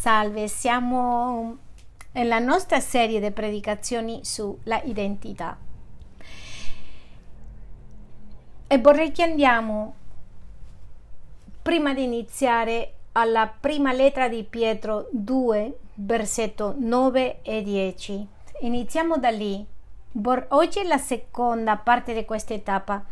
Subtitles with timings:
[0.00, 1.58] Salve, siamo
[2.12, 5.58] nella nostra serie di predicazioni sulla identità
[8.66, 9.94] e vorrei che andiamo
[11.60, 18.26] prima di iniziare alla prima lettera di Pietro 2, versetto 9 e 10.
[18.60, 19.62] Iniziamo da lì.
[20.48, 23.04] Oggi è la seconda parte di questa tappa.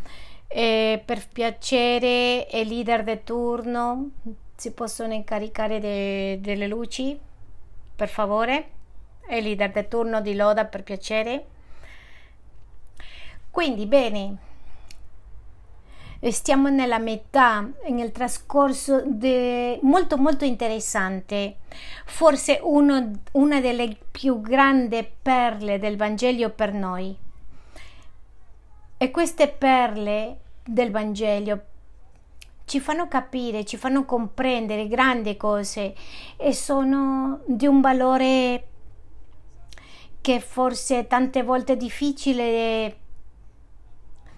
[0.47, 4.11] Eh, per piacere, il leader di turno
[4.59, 7.17] si possono incaricare de, delle luci,
[7.95, 8.71] per favore?
[9.31, 11.47] Il leader di turno di Loda, per piacere.
[13.53, 14.37] Quindi, bene,
[16.31, 21.59] stiamo nella metà, nel trascorso de, molto molto interessante,
[22.05, 27.17] forse uno, una delle più grandi perle del Vangelo per noi.
[28.97, 31.63] E queste perle del Vangelo
[32.69, 35.95] ci fanno capire, ci fanno comprendere grandi cose
[36.37, 38.67] e sono di un valore
[40.21, 42.97] che forse tante volte è difficile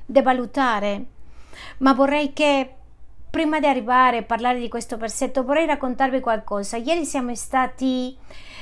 [0.06, 1.06] da valutare,
[1.78, 2.74] ma vorrei che
[3.28, 6.76] prima di arrivare a parlare di questo versetto vorrei raccontarvi qualcosa.
[6.76, 8.16] Ieri siamo stati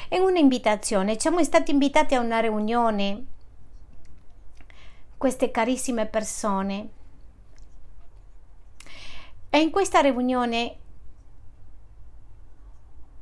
[0.08, 3.24] in un'invitazione, siamo stati invitati a una riunione,
[5.18, 6.96] queste carissime persone
[9.50, 10.76] e in questa riunione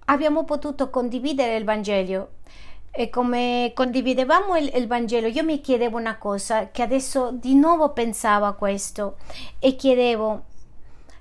[0.06, 2.30] abbiamo potuto condividere il Vangelo.
[2.90, 7.90] E come condividevamo il, il, Vangelo io mi chiedevo una cosa che adesso di nuovo
[7.90, 9.16] pensavo a questo
[9.58, 10.44] e chiedevo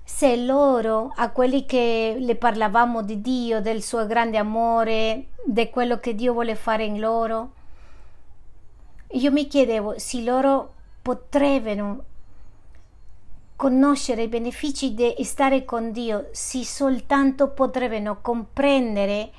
[0.01, 5.99] se loro a quelli che le parlavamo di Dio del suo grande amore di quello
[5.99, 7.51] che Dio vuole fare in loro
[9.09, 12.03] io mi chiedevo se loro potrebbero
[13.55, 19.31] conoscere i benefici di stare con Dio se soltanto potrebbero comprendere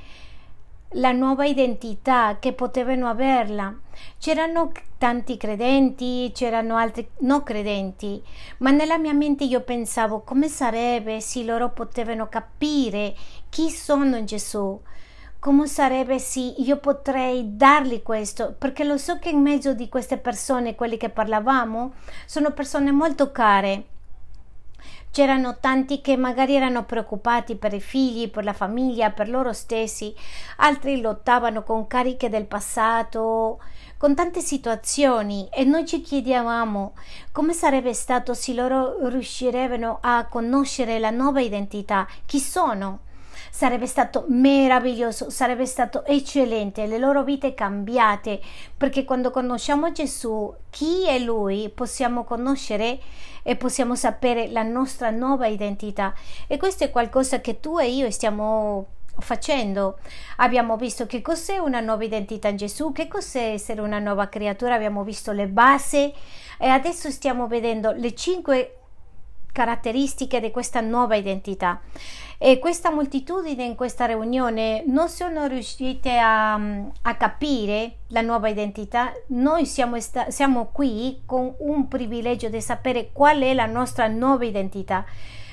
[0.90, 3.74] la nuova identità che potevano averla.
[4.18, 8.22] C'erano tanti credenti, c'erano altri non credenti,
[8.58, 13.14] ma nella mia mente io pensavo come sarebbe se loro potevano capire
[13.50, 14.80] chi sono in Gesù.
[15.38, 18.54] Come sarebbe se io potrei dargli questo?
[18.58, 21.92] Perché lo so che in mezzo di queste persone, quelli che parlavamo,
[22.24, 23.84] sono persone molto care
[25.16, 30.14] C'erano tanti che magari erano preoccupati per i figli, per la famiglia, per loro stessi,
[30.58, 33.58] altri lottavano con cariche del passato,
[33.96, 35.48] con tante situazioni.
[35.50, 36.92] E noi ci chiedevamo
[37.32, 43.05] come sarebbe stato se loro riuscirebbero a conoscere la nuova identità, chi sono.
[43.56, 48.38] Sarebbe stato meraviglioso, sarebbe stato eccellente, le loro vite cambiate,
[48.76, 52.98] perché quando conosciamo Gesù, chi è Lui, possiamo conoscere
[53.42, 56.12] e possiamo sapere la nostra nuova identità
[56.46, 58.88] e questo è qualcosa che tu e io stiamo
[59.20, 60.00] facendo.
[60.36, 64.74] Abbiamo visto che cos'è una nuova identità in Gesù, che cos'è essere una nuova creatura,
[64.74, 66.12] abbiamo visto le basi
[66.58, 68.80] e adesso stiamo vedendo le cinque
[69.50, 71.80] caratteristiche di questa nuova identità
[72.38, 79.12] e questa moltitudine in questa riunione non sono riuscite a, a capire la nuova identità.
[79.28, 84.44] Noi siamo, sta- siamo qui con un privilegio di sapere qual è la nostra nuova
[84.44, 85.04] identità.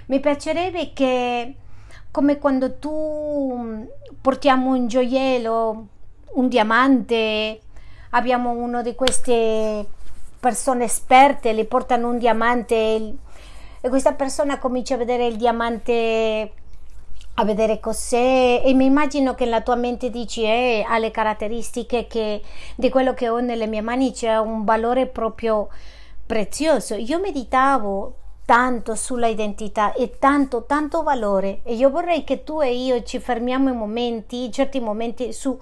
[0.07, 1.55] Mi piacerebbe che,
[2.11, 3.87] come quando tu
[4.19, 5.87] portiamo un gioiello,
[6.33, 7.61] un diamante,
[8.09, 9.85] abbiamo uno di queste
[10.37, 12.75] persone esperte, le portano un diamante
[13.79, 16.51] e questa persona comincia a vedere il diamante
[17.35, 18.61] a vedere cos'è.
[18.63, 22.41] E mi immagino che la tua mente dici eh, ha le caratteristiche che
[22.75, 25.69] di quello che ho nelle mie mani c'è un valore proprio
[26.25, 26.95] prezioso.
[26.95, 31.61] Io meditavo tanto sulla identità e tanto tanto valore.
[31.63, 35.57] E io vorrei che tu e io ci fermiamo in momenti certi momenti su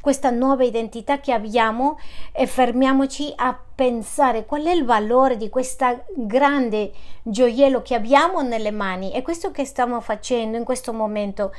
[0.00, 1.98] questa nuova identità che abbiamo
[2.32, 6.92] e fermiamoci a pensare qual è il valore di questa grande
[7.22, 9.12] gioiello che abbiamo nelle mani.
[9.12, 11.54] E questo che stiamo facendo in questo momento.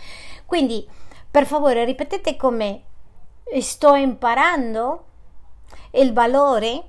[0.45, 0.87] Quindi
[1.29, 2.81] per favore ripetete con me.
[3.59, 5.05] Sto imparando
[5.91, 6.83] il valore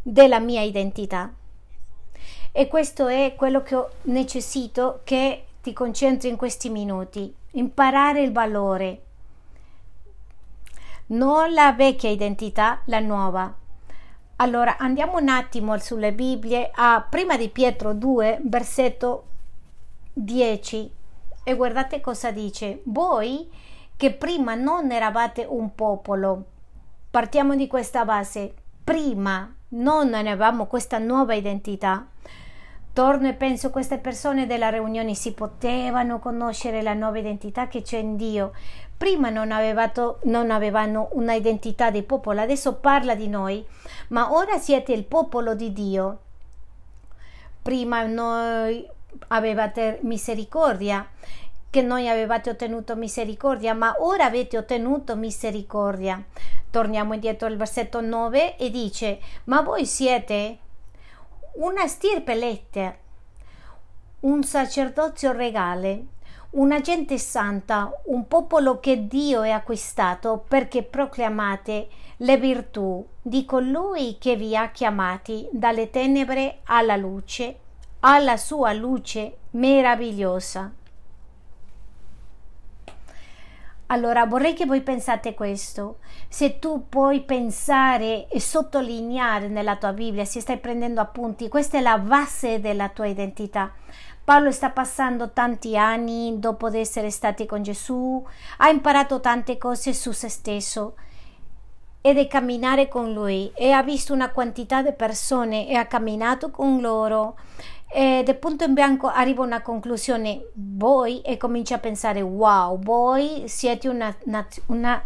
[0.00, 1.32] della mia identità
[2.52, 9.02] e questo è quello che necessito che ti concentri in questi minuti, imparare il valore,
[11.06, 13.52] non la vecchia identità, la nuova.
[14.36, 16.70] Allora andiamo un attimo sulle Bibbie.
[16.74, 19.24] A prima di Pietro 2, versetto
[20.14, 20.90] 10
[21.44, 22.80] e guardate cosa dice.
[22.84, 23.50] Voi
[23.96, 26.44] che prima non eravate un popolo,
[27.10, 32.06] partiamo di questa base, prima non avevamo questa nuova identità,
[32.92, 37.98] Torno e penso queste persone della riunione si potevano conoscere la nuova identità che c'è
[37.98, 38.52] in Dio
[39.02, 43.66] prima non, avevato, non avevano una identità di popolo, adesso parla di noi,
[44.10, 46.18] ma ora siete il popolo di Dio.
[47.60, 48.88] Prima noi
[49.26, 51.04] avevate misericordia,
[51.68, 56.22] che noi avevate ottenuto misericordia, ma ora avete ottenuto misericordia.
[56.70, 60.58] Torniamo indietro al versetto 9 e dice: Ma voi siete
[61.54, 62.96] una stirpe eletta,
[64.20, 66.06] un sacerdozio regale,
[66.52, 71.88] una gente santa, un popolo che Dio ha acquistato perché proclamate
[72.18, 77.58] le virtù di colui che vi ha chiamati dalle tenebre alla luce,
[78.00, 80.72] alla sua luce meravigliosa.
[83.92, 85.98] Allora vorrei che voi pensate questo.
[86.26, 91.82] Se tu puoi pensare e sottolineare nella tua Bibbia, se stai prendendo appunti, questa è
[91.82, 93.70] la base della tua identità.
[94.24, 98.26] Paolo sta passando tanti anni dopo di essere stati con Gesù,
[98.58, 100.94] ha imparato tante cose su se stesso
[102.00, 106.50] e di camminare con lui e ha visto una quantità di persone e ha camminato
[106.50, 107.36] con loro
[107.94, 110.46] e del punto in bianco arriva a una conclusione.
[110.54, 114.14] Voi e comincia a pensare wow voi siete una,
[114.66, 115.04] una,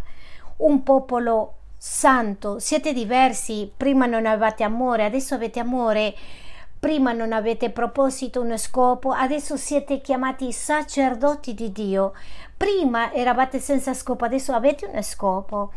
[0.58, 2.60] un popolo santo.
[2.60, 3.70] Siete diversi.
[3.76, 6.14] Prima non avevate amore adesso avete amore.
[6.78, 12.12] Prima non avete proposito uno scopo adesso siete chiamati sacerdoti di Dio.
[12.56, 15.72] Prima eravate senza scopo adesso avete uno scopo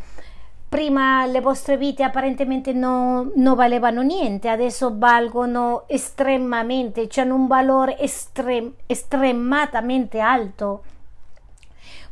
[0.70, 8.72] prima le vostre vite apparentemente non, valevano niente, adesso valgono estremamente, hanno un valore estrem,
[8.86, 10.84] estrematamente alto.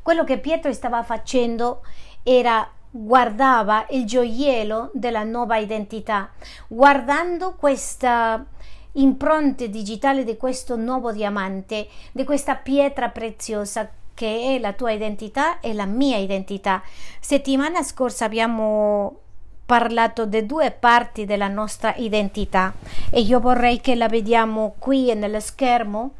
[0.02, 1.82] Quello che Pietro stava facendo
[2.24, 6.30] era guardava il gioiello della nuova identità,
[6.66, 8.44] guardando questa
[8.92, 15.60] impronta digitale di questo nuovo diamante, di questa pietra preziosa che è la tua identità
[15.60, 16.82] e la mia identità.
[17.20, 19.20] Settimana scorsa abbiamo
[19.64, 22.74] parlato di due parti della nostra identità
[23.10, 26.14] e io vorrei che la vediamo qui nello schermo.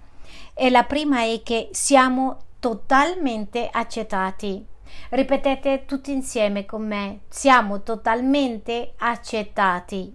[0.55, 4.65] E la prima è che siamo totalmente accettati.
[5.09, 10.15] Ripetete tutti insieme con me, siamo totalmente accettati.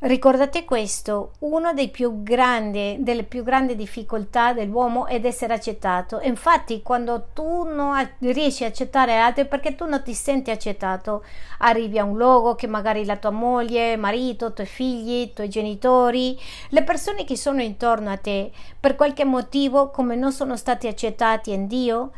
[0.00, 6.20] Ricordate questo, una delle più grandi difficoltà dell'uomo è essere accettato.
[6.22, 11.24] Infatti, quando tu non riesci a accettare altri perché tu non ti senti accettato,
[11.58, 15.48] arrivi a un luogo che magari la tua moglie, marito, i tuoi figli, i tuoi
[15.48, 20.86] genitori, le persone che sono intorno a te, per qualche motivo, come non sono stati
[20.86, 22.12] accettati in Dio,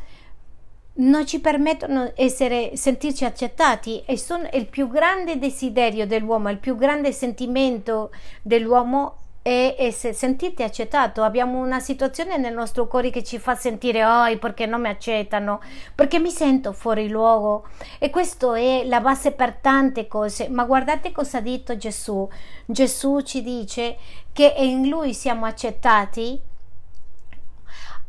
[0.92, 2.30] non ci permettono di
[2.74, 8.10] sentirci accettati e sono il più grande desiderio dell'uomo, il più grande sentimento
[8.42, 11.22] dell'uomo è, è sentirti accettato.
[11.22, 15.60] Abbiamo una situazione nel nostro cuore che ci fa sentire oh, perché non mi accettano,
[15.94, 17.66] perché mi sento fuori luogo
[17.98, 20.48] e questo è la base per tante cose.
[20.48, 22.28] Ma guardate cosa ha detto Gesù.
[22.66, 23.96] Gesù ci dice
[24.32, 26.38] che in lui siamo accettati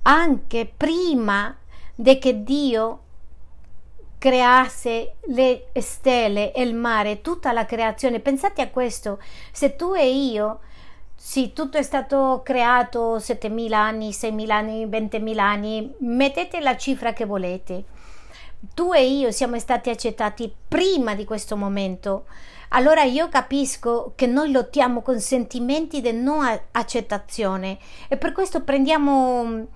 [0.04, 1.56] anche prima
[2.02, 3.00] di che Dio
[4.18, 8.20] creasse le stelle e il mare, tutta la creazione.
[8.20, 9.20] Pensate a questo,
[9.52, 10.62] se tu e io,
[11.16, 17.26] sì, tutto è stato creato 7.000 anni, 6.000 anni, 20.000 anni, mettete la cifra che
[17.26, 17.84] volete.
[18.74, 22.26] Tu e io siamo stati accettati prima di questo momento.
[22.70, 27.78] Allora io capisco che noi lottiamo con sentimenti di non accettazione
[28.08, 29.68] e per questo prendiamo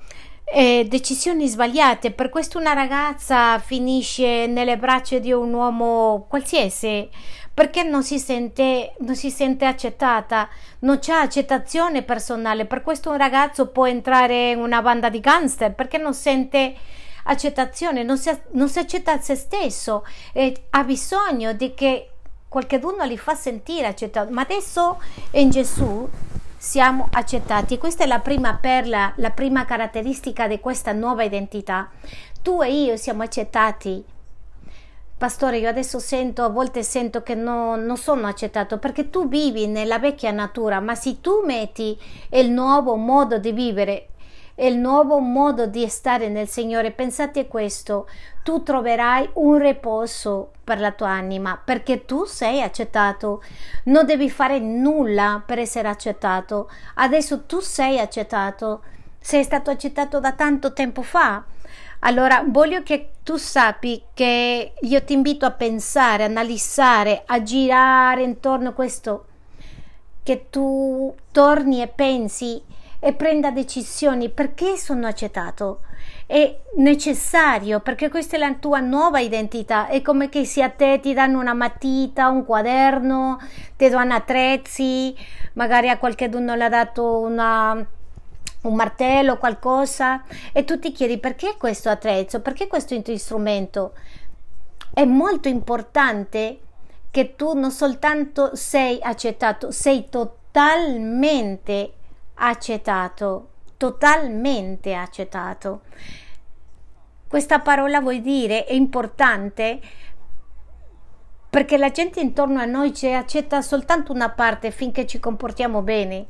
[0.46, 2.12] eh, decisioni sbagliate.
[2.12, 7.10] Per questo una ragazza finisce nelle braccia di un uomo qualsiasi
[7.54, 10.50] perché non si sente, non si sente accettata,
[10.80, 12.66] non c'è accettazione personale.
[12.66, 16.76] Per questo un ragazzo può entrare in una banda di gangster perché non sente
[17.24, 22.10] accettazione, non si, non si accetta se stesso e ha bisogno di che
[22.50, 24.32] qualcuno li fa sentire accettato.
[24.32, 26.08] Ma adesso in Gesù
[26.66, 27.78] siamo accettati.
[27.78, 31.92] Questa è la prima perla, la prima caratteristica di questa nuova identità.
[32.42, 34.04] Tu e io siamo accettati.
[35.16, 39.68] Pastore, io adesso sento, a volte sento che no, non sono accettato perché tu vivi
[39.68, 41.96] nella vecchia natura, ma se tu metti
[42.32, 44.08] il nuovo modo di vivere
[44.56, 46.92] è il nuovo modo di stare nel Signore.
[46.92, 48.08] Pensate questo,
[48.42, 53.44] tu troverai un riposo per la tua anima perché tu sei accettato.
[53.84, 56.72] Non devi fare nulla per essere accettato.
[56.96, 58.82] Adesso tu sei accettato.
[59.20, 61.44] Sei stato accettato da tanto tempo fa.
[62.00, 68.70] Allora, voglio che tu sappi che io ti invito a pensare, analizzare, a girare intorno
[68.70, 69.26] a questo,
[70.22, 72.62] che tu torni e pensi
[73.06, 75.82] e prenda decisioni perché sono accettato
[76.26, 79.88] è necessario perché questa è la tua nuova identità.
[79.88, 83.40] È come che se a te ti danno una matita, un quaderno,
[83.76, 85.16] ti danno attrezzi,
[85.54, 87.88] magari a qualcuno l'ha dato una
[88.62, 93.94] un martello, qualcosa, e tu ti chiedi perché questo attrezzo, perché questo strumento.
[94.92, 96.62] È molto importante
[97.12, 101.95] che tu non soltanto sei accettato, sei totalmente
[102.36, 105.82] accettato, totalmente accettato.
[107.28, 109.80] Questa parola vuol dire è importante
[111.50, 116.26] perché la gente intorno a noi ci accetta soltanto una parte finché ci comportiamo bene,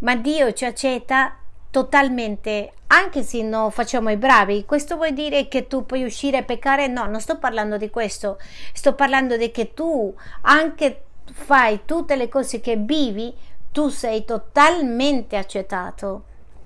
[0.00, 1.36] ma Dio ci accetta
[1.70, 4.64] totalmente anche se non facciamo i bravi.
[4.64, 6.86] Questo vuol dire che tu puoi uscire a peccare?
[6.88, 8.38] No, non sto parlando di questo.
[8.72, 11.02] Sto parlando di che tu anche
[11.32, 13.34] fai tutte le cose che vivi,
[13.72, 16.24] tu sei totalmente accettato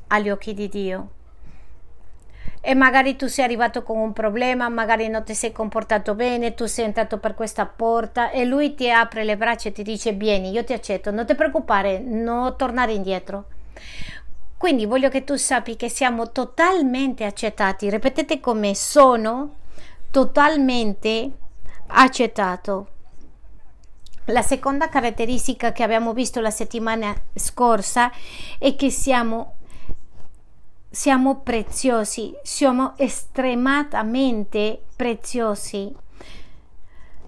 [0.08, 1.08] agli occhi di Dio.
[2.64, 6.66] E magari tu sei arrivato con un problema, magari non ti sei comportato bene, tu
[6.66, 10.50] sei entrato per questa porta e lui ti apre le braccia e ti dice vieni,
[10.50, 13.46] io ti accetto, non ti preoccupare, non tornare indietro.
[14.56, 17.90] Quindi voglio che tu sappi che siamo totalmente accettati.
[17.90, 19.56] Ripetete con me, sono
[20.12, 21.32] totalmente
[21.88, 22.86] accettato.
[24.26, 28.12] La seconda caratteristica che abbiamo visto la settimana scorsa
[28.58, 29.54] è che siamo,
[30.88, 35.92] siamo preziosi, siamo estremamente preziosi.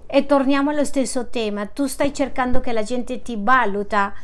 [0.07, 4.15] E torniamo allo stesso tema, tu stai cercando che la gente ti valuta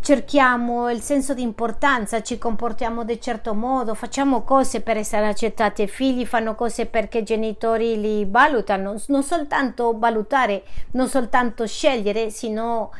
[0.00, 5.82] cerchiamo il senso di importanza, ci comportiamo di certo modo, facciamo cose per essere accettati,
[5.82, 12.30] i figli fanno cose perché i genitori li valutano, non soltanto valutare, non soltanto scegliere,
[12.30, 12.90] sino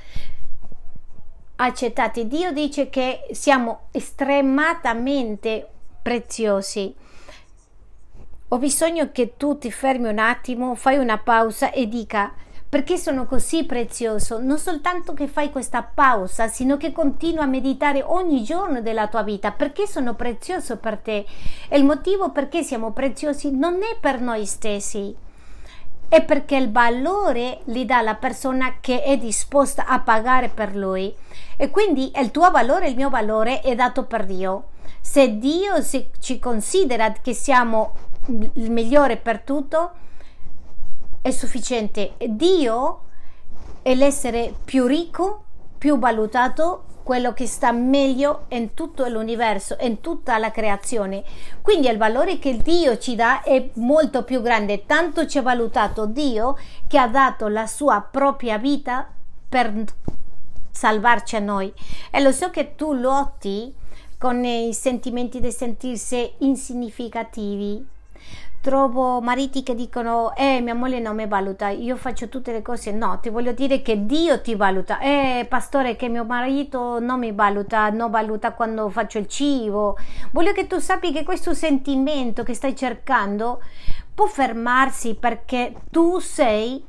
[1.56, 2.26] accettati.
[2.26, 5.68] Dio dice che siamo estremamente
[6.02, 6.94] preziosi.
[8.48, 12.32] Ho bisogno che tu ti fermi un attimo, fai una pausa e dica
[12.68, 14.38] perché sono così prezioso?
[14.40, 19.22] Non soltanto che fai questa pausa, sino che continui a meditare ogni giorno della tua
[19.22, 19.52] vita.
[19.52, 21.24] Perché sono prezioso per te?
[21.68, 25.16] E il motivo perché siamo preziosi non è per noi stessi,
[26.08, 31.14] è perché il valore li dà la persona che è disposta a pagare per lui.
[31.56, 34.68] E quindi il tuo valore, il mio valore è dato per Dio.
[35.00, 35.82] Se Dio
[36.18, 37.94] ci considera che siamo
[38.26, 39.92] il migliore per tutto,
[41.28, 42.14] è sufficiente.
[42.26, 43.02] Dio
[43.82, 45.44] è l'essere più ricco,
[45.78, 51.24] più valutato, quello che sta meglio in tutto l'universo, in tutta la creazione.
[51.62, 56.04] Quindi il valore che Dio ci dà è molto più grande, tanto ci ha valutato
[56.04, 59.08] Dio che ha dato la sua propria vita
[59.48, 59.84] per
[60.70, 61.72] salvarci a noi.
[62.10, 63.74] E lo so che tu lotti
[64.18, 67.86] con i sentimenti di sentirsi insignificativi,
[68.68, 72.92] trovo mariti che dicono eh mia moglie non mi valuta io faccio tutte le cose.
[72.92, 74.98] No ti voglio dire che Dio ti valuta.
[74.98, 79.96] Eh pastore che mio marito non mi valuta non valuta quando faccio il cibo.
[80.32, 83.62] Voglio che tu sappi che questo sentimento che stai cercando
[84.14, 86.84] può fermarsi perché tu sei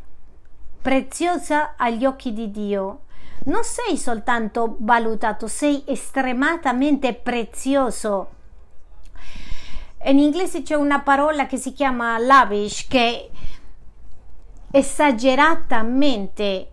[0.81, 3.03] preziosa agli occhi di Dio.
[3.45, 8.31] Non sei soltanto valutato sei estremamente prezioso
[10.05, 13.29] in inglese c'è una parola che si chiama lavish che
[14.71, 16.71] è esageratamente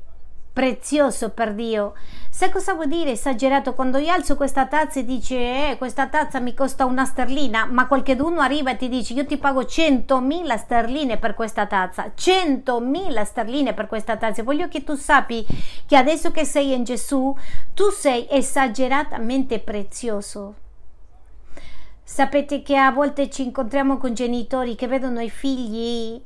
[0.53, 1.93] prezioso per Dio.
[2.31, 3.75] Sai cosa vuol dire esagerato?
[3.75, 5.37] Quando io alzo questa tazza e dice
[5.71, 9.37] eh, questa tazza mi costa una sterlina, ma qualcuno arriva e ti dice io ti
[9.37, 14.43] pago 100.000 sterline per questa tazza, 100.000 sterline per questa tazza.
[14.43, 15.47] Voglio che tu sappi
[15.87, 17.37] che adesso che sei in Gesù,
[17.75, 20.66] tu sei esageratamente prezioso.
[22.09, 26.23] Sapete che a volte ci incontriamo con genitori che vedono i figli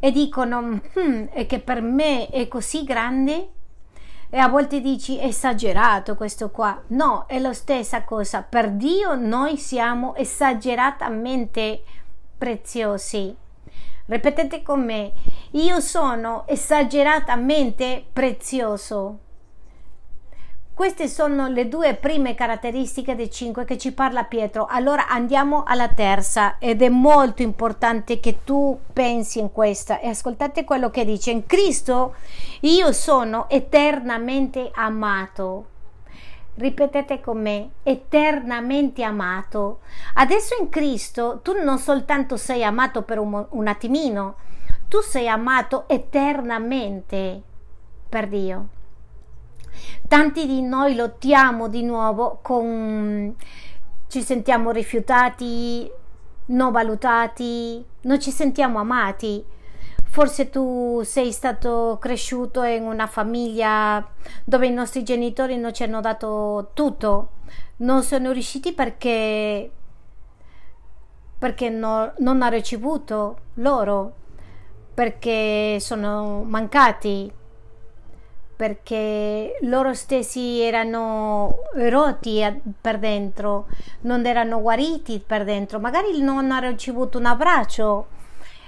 [0.00, 3.50] e dicono hm, è che per me è così grande
[4.28, 6.82] e a volte dici esagerato questo qua.
[6.88, 8.42] No, è la stessa cosa.
[8.42, 11.84] Per Dio noi siamo esageratamente
[12.36, 13.34] preziosi.
[14.06, 15.12] Ripetete con me,
[15.52, 19.20] io sono esageratamente prezioso.
[20.76, 24.66] Queste sono le due prime caratteristiche dei cinque che ci parla Pietro.
[24.66, 30.64] Allora andiamo alla terza ed è molto importante che tu pensi in questa e ascoltate
[30.64, 31.30] quello che dice.
[31.30, 32.16] In Cristo
[32.60, 35.64] io sono eternamente amato.
[36.56, 39.78] Ripetete con me, eternamente amato.
[40.12, 44.34] Adesso in Cristo tu non soltanto sei amato per un, un attimino,
[44.88, 47.40] tu sei amato eternamente
[48.10, 48.75] per Dio.
[50.08, 53.34] Tanti di noi lottiamo di nuovo con
[54.08, 55.90] ci sentiamo rifiutati,
[56.46, 59.44] non valutati, non ci sentiamo amati.
[60.04, 64.06] Forse tu sei stato cresciuto in una famiglia
[64.44, 67.30] dove i nostri genitori non ci hanno dato tutto,
[67.78, 69.70] non sono riusciti perché,
[71.38, 74.14] perché no, non ha ricevuto loro,
[74.94, 77.30] perché sono mancati,
[78.56, 82.42] perché loro stessi erano rotti
[82.80, 83.66] per dentro,
[84.00, 88.06] non erano guariti per dentro, magari non hanno ricevuto un abbraccio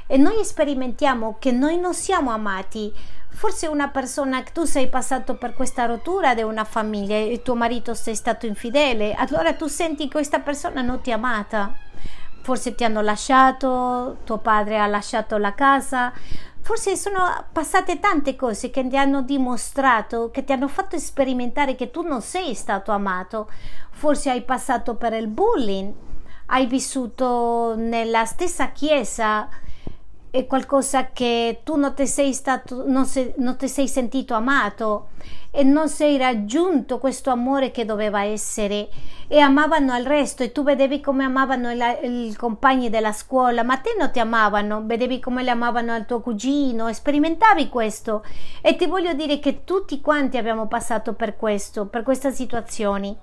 [0.06, 2.92] e noi sperimentiamo che noi non siamo amati.
[3.30, 7.54] Forse una persona che tu sei passato per questa rottura di una famiglia e tuo
[7.54, 11.72] marito sei stato infidele, allora tu senti che questa persona non ti ha amata.
[12.40, 16.12] Forse ti hanno lasciato, tuo padre ha lasciato la casa,
[16.60, 21.90] Forse sono passate tante cose che ti hanno dimostrato, che ti hanno fatto sperimentare che
[21.90, 23.50] tu non sei stato amato.
[23.90, 25.92] Forse hai passato per il bullying,
[26.46, 29.48] hai vissuto nella stessa chiesa
[30.30, 35.08] è qualcosa che tu non ti sei, stato, non, sei, non ti sei sentito amato
[35.50, 38.88] e non sei raggiunto questo amore che doveva essere.
[39.26, 43.94] E amavano il resto e tu vedevi come amavano i compagni della scuola ma te
[43.98, 48.24] non ti amavano vedevi come le amavano al tuo cugino sperimentavi questo.
[48.62, 53.16] E ti voglio dire che tutti quanti abbiamo passato per questo per queste situazioni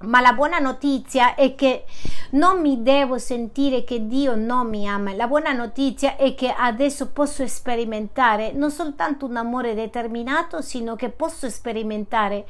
[0.00, 1.84] ma la buona notizia è che
[2.30, 5.14] non mi devo sentire che Dio non mi ama.
[5.14, 11.08] La buona notizia è che adesso posso sperimentare non soltanto un amore determinato, sino che
[11.08, 12.46] posso sperimentare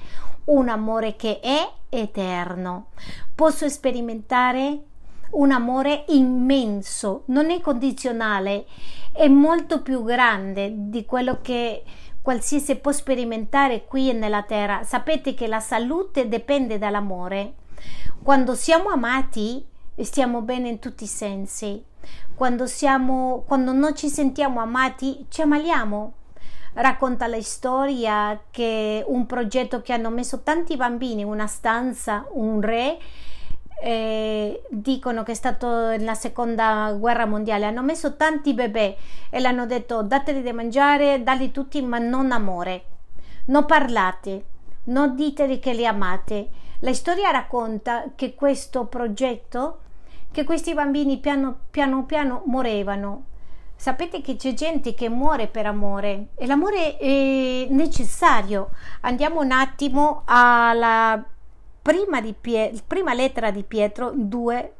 [0.46, 2.88] un amore che è eterno.
[3.34, 4.82] Posso sperimentare
[5.30, 8.66] un amore immenso, non è condizionale,
[9.12, 11.82] è molto più grande di quello che
[12.28, 14.84] qualsiasi può sperimentare qui nella terra.
[14.84, 17.54] Sapete che la salute dipende dall'amore.
[18.22, 19.64] Quando siamo amati,
[20.02, 21.82] stiamo bene in tutti i sensi.
[22.34, 26.12] Quando, siamo, quando non ci sentiamo amati, ci ammaliamo.
[26.74, 32.60] Racconta la storia che un progetto che hanno messo tanti bambini in una stanza, un
[32.60, 32.98] re,
[33.82, 37.66] eh, dicono che è stato nella seconda guerra mondiale.
[37.66, 38.96] Hanno messo tanti bebè
[39.30, 42.84] e l'hanno detto dateli da mangiare dali tutti ma non amore.
[43.46, 44.56] Non parlate
[44.88, 46.48] non diteli che li amate.
[46.80, 49.80] La storia racconta che questo progetto
[50.30, 53.24] che questi bambini piano piano piano morevano.
[53.76, 58.70] Sapete che c'è gente che muore per amore e l'amore è necessario.
[59.02, 61.24] Andiamo un attimo alla
[61.88, 64.74] prima, di Pie- prima lettera di Pietro 2,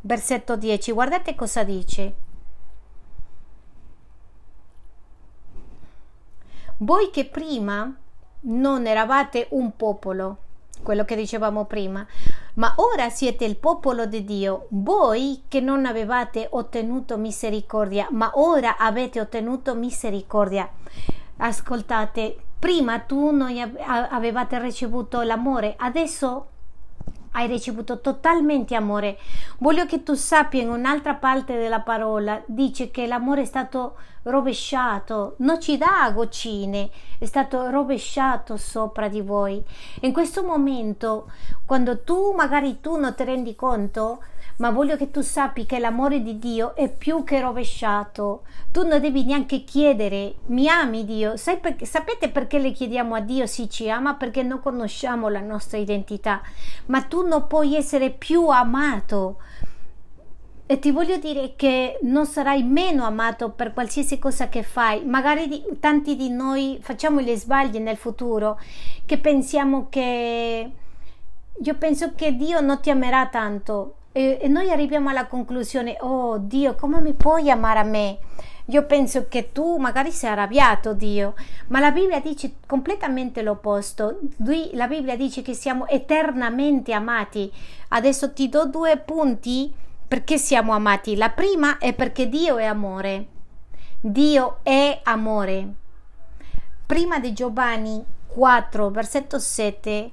[0.00, 0.92] versetto 10.
[0.92, 2.14] Guardate cosa dice.
[6.78, 7.94] Voi che prima
[8.40, 10.38] non eravate un popolo,
[10.82, 12.06] quello che dicevamo prima,
[12.54, 18.78] ma ora siete il popolo di Dio, voi che non avevate ottenuto misericordia, ma ora
[18.78, 20.66] avete ottenuto misericordia.
[21.36, 23.54] Ascoltate, Prima tu non
[24.10, 26.48] avevate ricevuto l'amore, adesso
[27.32, 29.18] hai ricevuto totalmente amore.
[29.58, 35.34] Voglio che tu sappia in un'altra parte della parola dice che l'amore è stato rovesciato,
[35.38, 39.62] non ci dà goccine, è stato rovesciato sopra di voi.
[40.00, 41.30] In questo momento,
[41.64, 44.22] quando tu magari tu non ti rendi conto,
[44.58, 48.42] ma voglio che tu sappi che l'amore di Dio è più che rovesciato.
[48.72, 51.34] Tu non devi neanche chiedere, mi ami Dio?
[51.60, 54.14] Per, sapete perché le chiediamo a Dio se ci ama?
[54.14, 56.42] Perché non conosciamo la nostra identità,
[56.86, 59.38] ma tu non puoi essere più amato.
[60.66, 65.04] E ti voglio dire che non sarai meno amato per qualsiasi cosa che fai.
[65.04, 68.58] Magari di, tanti di noi facciamo gli sbagli nel futuro,
[69.06, 70.70] che pensiamo che...
[71.60, 76.38] Io penso che Dio non ti amerà tanto e, e noi arriviamo alla conclusione, oh
[76.38, 78.18] Dio, come mi puoi amare a me?
[78.70, 81.34] Io penso che tu magari sei arrabbiato, Dio,
[81.68, 84.18] ma la Bibbia dice completamente l'opposto.
[84.38, 87.50] Lui, la Bibbia dice che siamo eternamente amati.
[87.88, 89.72] Adesso ti do due punti
[90.06, 91.16] perché siamo amati.
[91.16, 93.26] La prima è perché Dio è amore.
[94.00, 95.74] Dio è amore.
[96.84, 100.10] Prima di Giovanni 4, versetto 7,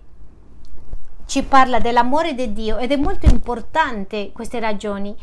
[1.26, 5.16] ci parla dell'amore di Dio ed è molto importante queste ragioni.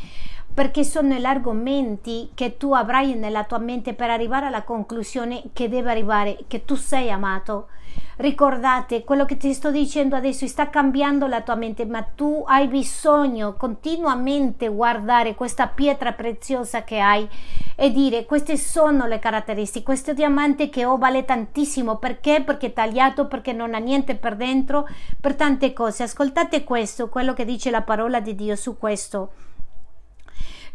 [0.55, 5.69] Perché sono gli argomenti che tu avrai nella tua mente per arrivare alla conclusione che
[5.69, 7.69] deve arrivare, che tu sei amato.
[8.17, 12.69] Ricordate, quello che ti sto dicendo adesso sta cambiando la tua mente, ma tu hai
[12.69, 17.27] bisogno continuamente guardare questa pietra preziosa che hai
[17.75, 22.43] e dire queste sono le caratteristiche, questo diamante che ho vale tantissimo, perché?
[22.45, 24.87] Perché è tagliato, perché non ha niente per dentro,
[25.19, 26.03] per tante cose.
[26.03, 29.33] Ascoltate questo, quello che dice la parola di Dio su questo.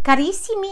[0.07, 0.71] Carissimi,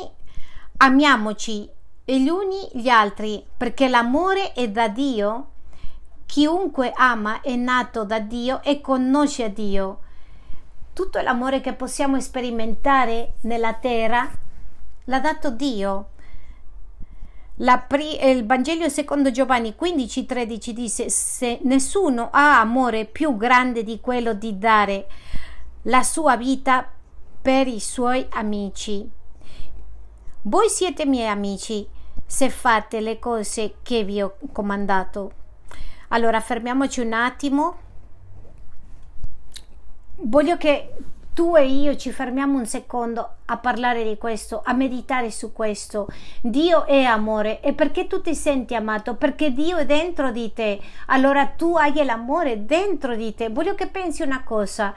[0.78, 1.70] amiamoci
[2.06, 5.48] gli uni gli altri, perché l'amore è da Dio
[6.26, 10.00] Chiunque ama è nato da Dio e conosce Dio.
[10.94, 14.26] Tutto l'amore che possiamo sperimentare nella terra
[15.04, 16.12] l'ha dato Dio.
[17.90, 24.34] Pri- il Vangelo secondo Giovanni 15:13 dice: Se nessuno ha amore più grande di quello
[24.34, 25.08] di dare
[25.82, 26.90] la sua vita
[27.42, 29.15] per i suoi amici.
[30.48, 31.88] Voi siete miei amici
[32.24, 35.32] se fate le cose che vi ho comandato.
[36.10, 37.78] Allora, fermiamoci un attimo.
[40.18, 40.94] Voglio che
[41.34, 46.10] tu e io ci fermiamo un secondo a parlare di questo, a meditare su questo.
[46.42, 49.16] Dio è amore e perché tu ti senti amato?
[49.16, 50.80] Perché Dio è dentro di te.
[51.08, 53.50] Allora tu hai l'amore dentro di te.
[53.50, 54.94] Voglio che pensi una cosa.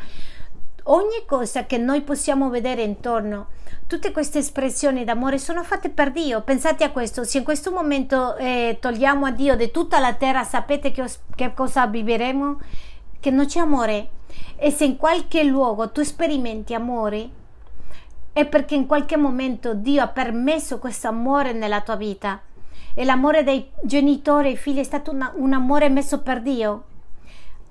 [0.91, 3.49] Ogni cosa che noi possiamo vedere intorno
[3.87, 6.41] tutte queste espressioni d'amore sono fatte per Dio.
[6.41, 10.45] Pensate a questo, se in questo momento eh, togliamo a Dio di tutta la terra,
[10.45, 12.59] sapete che, che cosa vivremo?
[13.21, 14.09] Che non c'è amore.
[14.57, 17.29] E se in qualche luogo tu sperimenti amore,
[18.33, 22.41] è perché in qualche momento Dio ha permesso questo amore nella tua vita.
[22.95, 26.85] E l'amore dei genitori e figli è stato una, un amore messo per Dio.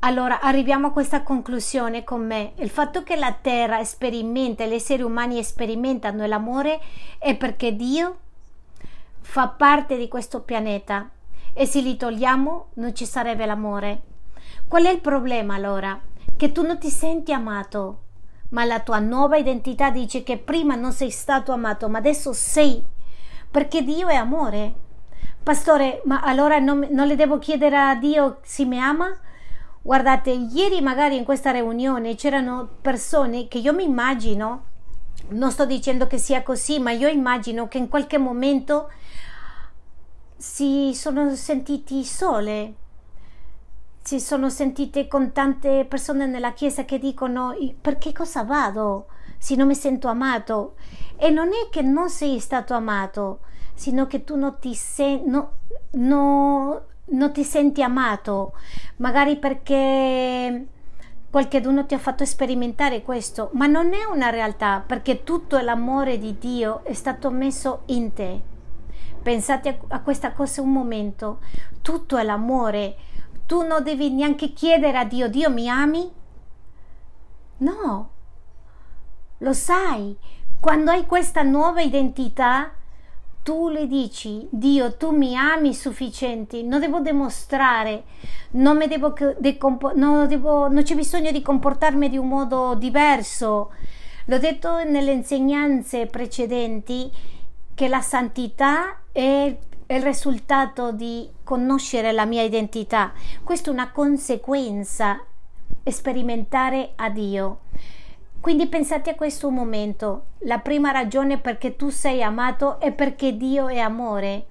[0.08, 2.54] Allora arriviamo a questa conclusione con me.
[2.60, 6.80] Il fatto che la terra sperimenta, gli esseri umani sperimentano l'amore
[7.17, 8.17] è perché Dio
[9.20, 11.10] fa parte di questo pianeta
[11.52, 14.02] e se li togliamo non ci sarebbe l'amore.
[14.65, 16.00] Qual è il problema allora?
[16.38, 18.04] Che tu non ti senti amato,
[18.52, 22.82] ma la tua nuova identità dice che prima non sei stato amato, ma adesso sei,
[23.52, 24.74] perché Dio è amore.
[25.43, 29.13] Pastore, ma allora non, non le devo chiedere a Dio se mi ama?
[29.88, 34.65] Guardate, ieri magari in questa riunione c'erano persone che io mi immagino,
[35.30, 38.91] non sto dicendo che sia così, ma io immagino che in qualche momento
[40.36, 42.73] si sono sentiti sole,
[44.04, 49.67] si sono sentite con tante persone nella chiesa che dicono perché cosa vado se non
[49.67, 50.76] mi sento amato?
[51.15, 53.39] E non è che non sei stato amato,
[53.73, 55.30] sino che tu non ti senti...
[55.30, 55.60] No,
[55.91, 58.54] no, non ti senti amato,
[58.98, 60.67] magari perché
[61.30, 66.38] qualcuno ti ha fatto sperimentare questo, ma non è una realtà perché tutto l'amore di
[66.38, 68.41] Dio è stato messo in te.
[69.22, 71.39] Pensate a questa cosa un momento,
[71.82, 72.96] tutto è l'amore,
[73.46, 76.12] tu non devi neanche chiedere a Dio, Dio mi ami?
[77.58, 78.10] No,
[79.39, 80.17] lo sai,
[80.60, 82.72] quando hai questa nuova identità,
[83.47, 88.03] tu le dici, Dio, tu mi ami sufficienti, non devo dimostrare,
[88.51, 93.71] non, devo decompo- non, devo, non c'è bisogno di comportarmi di un modo diverso.
[94.25, 97.10] L'ho detto nelle insegnanze precedenti
[97.73, 99.57] che la santità è
[99.88, 103.13] il risultato di conoscere la mia identità.
[103.45, 105.23] Questa è una conseguenza
[105.86, 107.60] sperimentare a Dio.
[108.39, 110.28] Quindi pensate a questo momento.
[110.39, 114.45] La prima ragione perché tu sei amato è perché Dio è amore.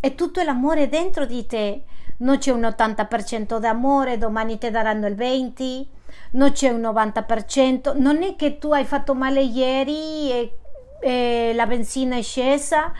[0.00, 1.82] E tutto l'amore dentro di te.
[2.18, 5.86] Non c'è un 80% d'amore, domani ti daranno il 20%,
[6.32, 7.98] non c'è un 90%.
[7.98, 10.58] Non è che tu hai fatto male ieri e,
[11.00, 12.92] e la benzina è scesa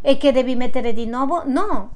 [0.00, 1.42] e che devi mettere di nuovo.
[1.46, 1.90] No,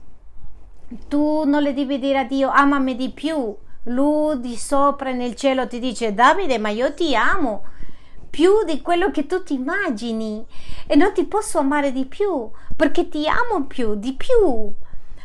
[1.09, 5.67] tu non le devi dire a Dio amami di più lui di sopra nel cielo
[5.67, 7.65] ti dice Davide ma io ti amo
[8.29, 10.45] più di quello che tu ti immagini
[10.87, 14.73] e non ti posso amare di più perché ti amo più di più.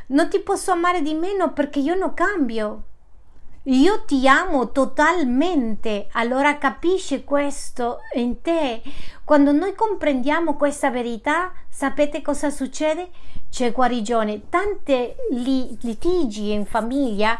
[0.07, 2.83] Non ti posso amare di meno perché io non cambio.
[3.67, 6.07] Io ti amo totalmente.
[6.13, 8.81] Allora capisci questo in te.
[9.23, 13.09] Quando noi comprendiamo questa verità sapete cosa succede?
[13.49, 14.49] C'è guarigione.
[14.49, 17.39] Tante litigi in famiglia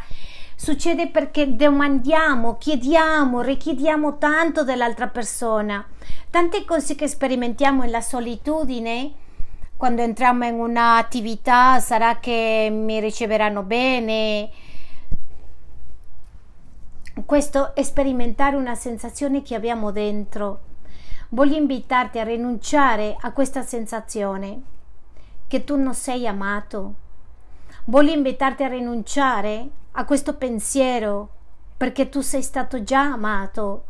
[0.63, 5.85] Succede perché domandiamo, chiediamo, richiediamo tanto dell'altra persona.
[6.29, 9.11] Tante cose che sperimentiamo nella solitudine,
[9.75, 14.49] quando entriamo in un'attività, sarà che mi riceveranno bene.
[17.25, 20.61] Questo è sperimentare una sensazione che abbiamo dentro.
[21.31, 24.61] Voglio invitarti a rinunciare a questa sensazione
[25.45, 26.93] che tu non sei amato.
[27.87, 31.29] Voglio invitarti a rinunciare a questo pensiero
[31.75, 33.85] perché tu sei stato già amato.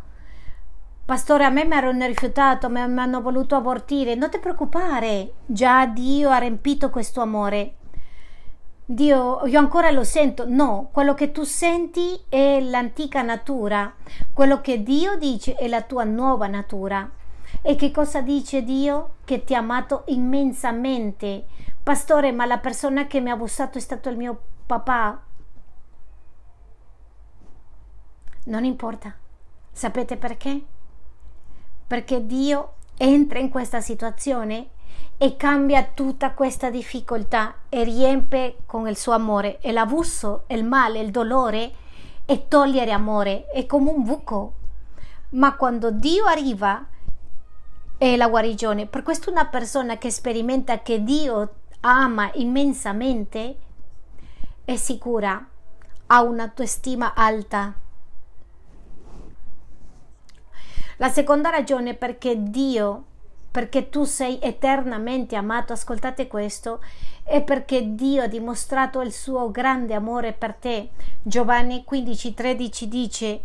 [1.05, 4.15] Pastore, a me mi hanno rifiutato, mi hanno voluto abortire.
[4.15, 7.75] Non ti preoccupare, già Dio ha riempito questo amore.
[8.85, 10.45] Dio, io ancora lo sento.
[10.47, 13.93] No, quello che tu senti è l'antica natura.
[14.33, 17.09] Quello che Dio dice è la tua nuova natura.
[17.61, 19.15] E che cosa dice Dio?
[19.23, 21.45] Che ti ha amato immensamente.
[21.81, 25.22] Pastore, ma la persona che mi ha abusato è stato il mio papà.
[28.45, 29.15] Non importa.
[29.71, 30.61] Sapete perché?
[31.87, 34.69] Perché Dio entra in questa situazione
[35.17, 40.99] e cambia tutta questa difficoltà e riempie con il suo amore e l'abuso, il male,
[40.99, 41.71] il dolore
[42.25, 44.53] e togliere amore è come un buco.
[45.29, 46.85] Ma quando Dio arriva
[47.97, 48.85] è la guarigione.
[48.87, 53.57] Per questo una persona che sperimenta che Dio ama immensamente
[54.65, 55.47] è sicura,
[56.07, 57.75] ha un'autostima alta
[61.03, 63.03] La seconda ragione è perché Dio,
[63.51, 66.81] perché tu sei eternamente amato, ascoltate questo,
[67.25, 70.91] è perché Dio ha dimostrato il suo grande amore per te.
[71.21, 73.43] Giovanni 15:13 dice: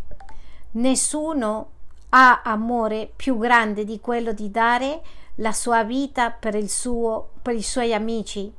[0.75, 1.71] Nessuno
[2.11, 5.03] ha amore più grande di quello di dare
[5.39, 8.55] la sua vita per, suo, per i suoi amici.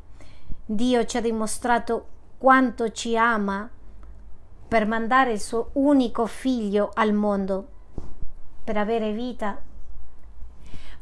[0.65, 2.05] Dio ci ha dimostrato
[2.37, 3.69] quanto ci ama
[4.67, 7.77] per mandare il suo unico figlio al mondo
[8.69, 9.59] per avere vita.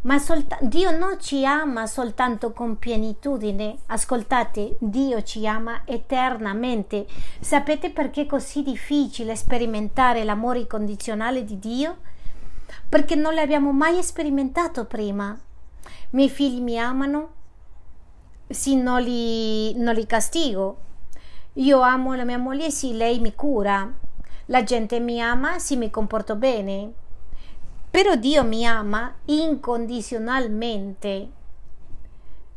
[0.03, 7.05] Ma solta- Dio non ci ama soltanto con pienitudine, ascoltate, Dio ci ama eternamente.
[7.41, 11.97] Sapete perché è così difficile sperimentare l'amore incondizionale di Dio?
[12.87, 15.37] Perché non l'abbiamo mai sperimentato prima.
[15.83, 17.31] I miei figli mi amano,
[18.47, 20.77] sì, non li, non li castigo.
[21.55, 23.91] Io amo la mia moglie, sì, lei mi cura.
[24.45, 26.93] La gente mi ama, sì, mi comporto bene
[27.97, 31.29] però Dio mi ama incondizionalmente.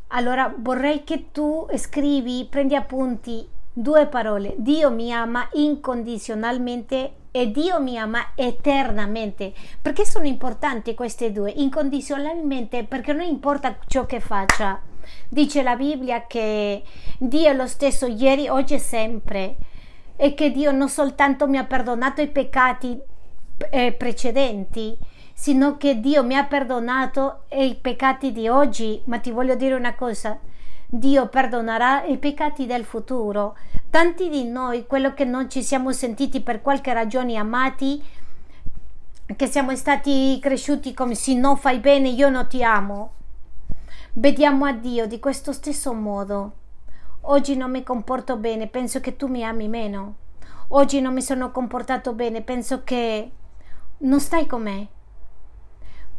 [0.08, 4.52] Allora vorrei che tu scrivi, prendi appunti due parole.
[4.58, 9.54] Dio mi ama incondizionalmente e Dio mi ama eternamente.
[9.80, 11.52] Perché sono importanti queste due?
[11.52, 14.78] Incondizionalmente perché non importa ciò che faccia.
[15.26, 16.82] Dice la Bibbia che
[17.16, 19.56] Dio è lo stesso ieri, oggi e sempre
[20.16, 23.08] e che Dio non soltanto mi ha perdonato i peccati
[23.70, 24.98] eh, precedenti,
[25.40, 29.94] sino che Dio mi ha perdonato i peccati di oggi, ma ti voglio dire una
[29.94, 30.38] cosa,
[30.86, 33.56] Dio perdonerà i peccati del futuro.
[33.88, 38.04] Tanti di noi, quello che non ci siamo sentiti per qualche ragione amati,
[39.34, 43.12] che siamo stati cresciuti come se non fai bene, io non ti amo.
[44.12, 46.52] Vediamo a Dio di questo stesso modo.
[47.22, 50.16] Oggi non mi comporto bene, penso che tu mi ami meno.
[50.68, 53.30] Oggi non mi sono comportato bene, penso che
[53.96, 54.88] non stai con me.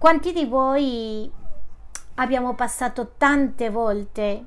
[0.01, 1.31] Quanti di voi
[2.15, 4.43] abbiamo passato tante volte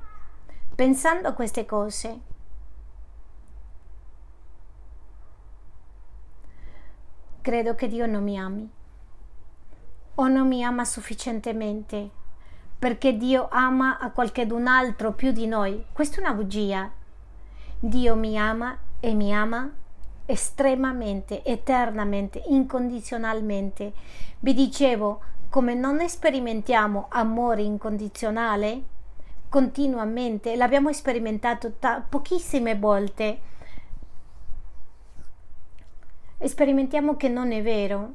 [0.75, 2.19] pensando a queste cose?
[7.39, 8.69] Credo che Dio non mi ami
[10.15, 12.09] o non mi ama sufficientemente
[12.77, 15.85] perché Dio ama a qualcun altro più di noi.
[15.93, 16.91] Questa è una bugia.
[17.79, 19.71] Dio mi ama e mi ama
[20.25, 23.93] estremamente, eternamente, incondizionalmente.
[24.39, 25.21] Vi dicevo,
[25.55, 28.83] come non sperimentiamo amore incondizionale
[29.47, 33.39] continuamente, l'abbiamo sperimentato ta- pochissime volte,
[36.43, 38.13] sperimentiamo che non è vero.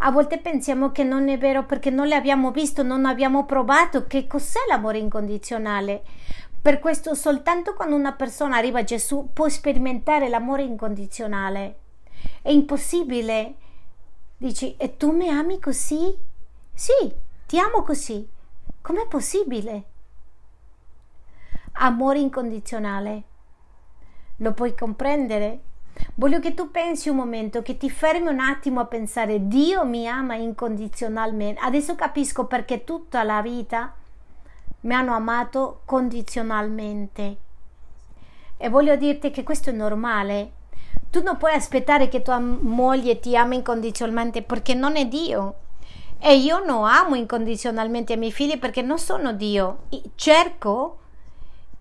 [0.00, 4.26] A volte pensiamo che non è vero perché non l'abbiamo visto, non abbiamo provato che
[4.26, 6.02] cos'è l'amore incondizionale.
[6.60, 11.78] Per questo soltanto quando una persona arriva a Gesù può sperimentare l'amore incondizionale.
[12.42, 13.54] È impossibile
[14.36, 16.16] Dici, e tu mi ami così?
[16.72, 17.14] Sì,
[17.46, 18.28] ti amo così.
[18.80, 19.84] Com'è possibile?
[21.72, 23.22] Amore incondizionale.
[24.38, 25.60] Lo puoi comprendere?
[26.16, 30.08] Voglio che tu pensi un momento, che ti fermi un attimo a pensare, Dio mi
[30.08, 31.60] ama incondizionalmente.
[31.60, 33.94] Adesso capisco perché tutta la vita
[34.80, 37.36] mi hanno amato condizionalmente.
[38.56, 40.52] E voglio dirti che questo è normale
[41.14, 45.54] tu non puoi aspettare che tua moglie ti ami incondizionalmente perché non è Dio.
[46.18, 49.84] E io non amo incondizionalmente i miei figli perché non sono Dio.
[50.16, 50.98] Cerco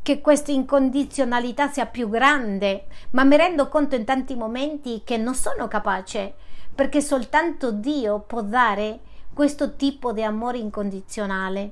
[0.03, 5.33] che questa incondizionalità sia più grande, ma mi rendo conto in tanti momenti che non
[5.33, 6.35] sono capace,
[6.75, 8.99] perché soltanto Dio può dare
[9.33, 11.71] questo tipo di amore incondizionale.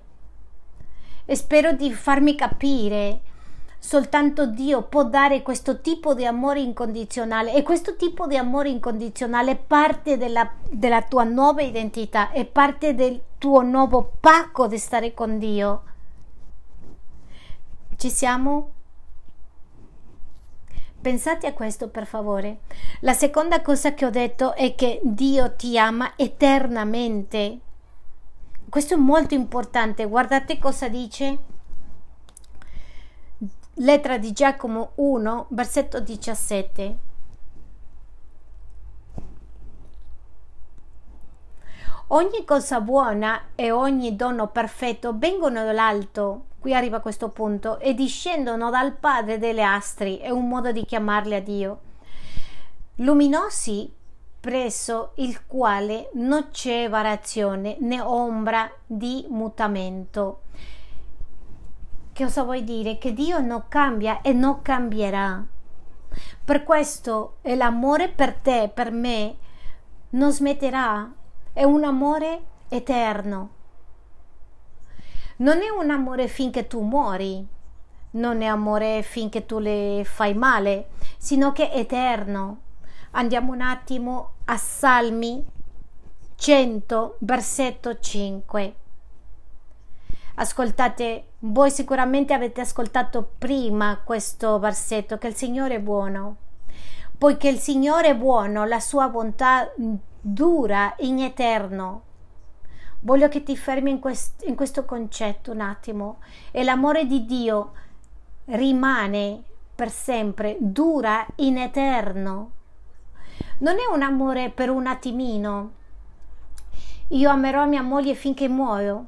[1.25, 3.19] E spero di farmi capire
[3.83, 9.51] soltanto Dio può dare questo tipo di amore incondizionale e questo tipo di amore incondizionale
[9.51, 15.15] è parte della, della tua nuova identità, è parte del tuo nuovo pacco di stare
[15.15, 15.81] con Dio.
[17.97, 18.69] Ci siamo?
[21.01, 22.59] Pensate a questo per favore.
[22.99, 27.59] La seconda cosa che ho detto è che Dio ti ama eternamente.
[28.69, 30.05] Questo è molto importante.
[30.05, 31.49] Guardate cosa dice.
[33.83, 36.97] Lettera di Giacomo 1, versetto 17.
[42.09, 48.69] Ogni cosa buona e ogni dono perfetto vengono dall'alto qui arriva questo punto, e discendono
[48.69, 51.79] dal Padre delle astri, è un modo di chiamarli a Dio.
[52.97, 53.91] Luminosi
[54.39, 60.41] presso il quale non c'è variazione né ombra di mutamento.
[62.15, 62.97] Cosa vuoi dire?
[62.97, 65.43] Che Dio non cambia e non cambierà.
[66.43, 69.37] Per questo l'amore per te, per me,
[70.11, 71.11] non smetterà.
[71.53, 73.59] È un amore eterno
[75.41, 77.43] non è un amore finché tu muori,
[78.11, 82.59] non è amore finché tu le fai male, sino che è eterno.
[83.11, 85.43] Andiamo un attimo a Salmi
[86.35, 88.75] 100, versetto 5.
[90.35, 96.37] Ascoltate, voi sicuramente avete ascoltato prima questo versetto che il Signore è buono.
[97.17, 99.71] Poiché il Signore è buono, la sua bontà
[100.21, 102.09] dura in eterno
[103.03, 106.19] Voglio che ti fermi in, quest- in questo concetto un attimo.
[106.51, 107.73] E l'amore di Dio
[108.45, 112.51] rimane per sempre, dura in eterno.
[113.59, 115.71] Non è un amore per un attimino.
[117.09, 119.07] Io amerò mia moglie finché muoio.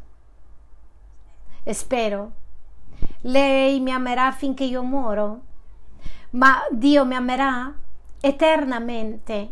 [1.64, 2.32] E spero.
[3.22, 5.42] Lei mi amerà finché io muoro.
[6.32, 7.74] Ma Dio mi amerà
[8.20, 9.52] eternamente.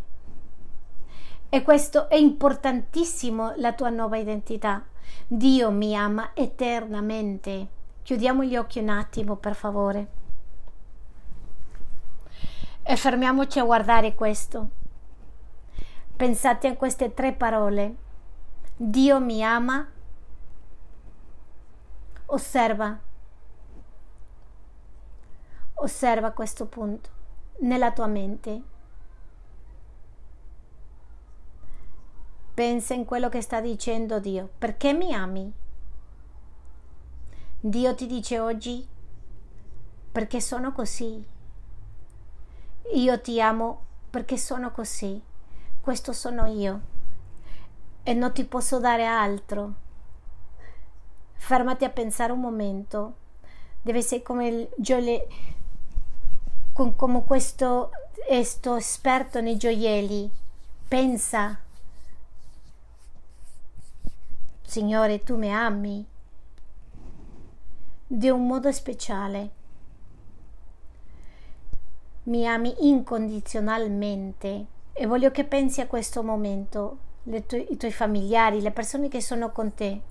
[1.50, 4.86] E questo è importantissimo, la tua nuova identità.
[5.28, 7.68] Dio mi ama eternamente.
[8.04, 10.08] Chiudiamo gli occhi un attimo, per favore.
[12.84, 14.70] E fermiamoci a guardare questo.
[16.16, 17.96] Pensate a queste tre parole.
[18.76, 19.88] Dio mi ama.
[22.34, 22.98] Osserva.
[25.74, 27.10] Osserva questo punto
[27.60, 28.62] nella tua mente.
[32.54, 34.50] Pensa in quello che sta dicendo Dio.
[34.58, 35.52] Perché mi ami?
[37.60, 38.88] Dio ti dice oggi
[40.10, 41.22] perché sono così.
[42.94, 45.22] Io ti amo perché sono così.
[45.82, 46.82] Questo sono io.
[48.04, 49.90] E non ti posso dare altro.
[51.44, 53.16] Fermati a pensare un momento.
[53.82, 55.28] Deve essere come il gioiello,
[56.72, 57.90] come questo,
[58.28, 60.30] questo esperto nei gioielli.
[60.88, 61.60] Pensa
[64.62, 66.06] Signore, tu mi ami
[68.06, 69.50] di un modo speciale.
[72.24, 76.98] Mi ami incondizionalmente e voglio che pensi a questo momento,
[77.46, 80.02] tu- i tuoi familiari, le persone che sono con te,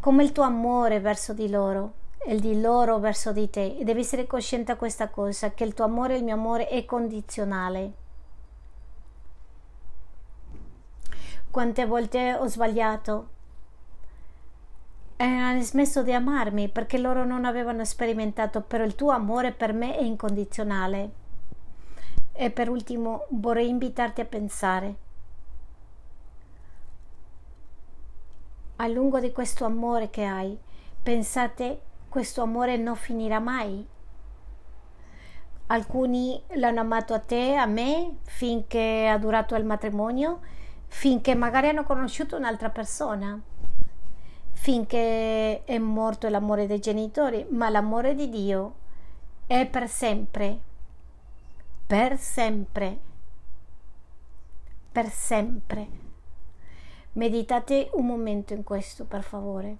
[0.00, 3.76] come il tuo amore verso di loro e il di loro verso di te.
[3.78, 6.68] E devi essere cosciente a questa cosa, che il tuo amore e il mio amore
[6.68, 7.92] è condizionale.
[11.50, 13.36] Quante volte ho sbagliato?
[15.20, 19.72] e hanno smesso di amarmi perché loro non avevano sperimentato, però il tuo amore per
[19.72, 21.10] me è incondizionale.
[22.32, 24.94] E per ultimo vorrei invitarti a pensare.
[28.80, 30.58] A lungo di questo amore che hai,
[31.02, 33.86] pensate questo amore non finirà mai.
[35.66, 40.40] Alcuni l'hanno amato a te, a me, finché ha durato il matrimonio,
[40.86, 43.40] finché magari hanno conosciuto un'altra persona
[44.58, 48.74] finché è morto l'amore dei genitori, ma l'amore di Dio
[49.46, 50.58] è per sempre,
[51.86, 52.98] per sempre,
[54.90, 56.07] per sempre.
[57.18, 59.76] Meditate un momento in questo, per favore.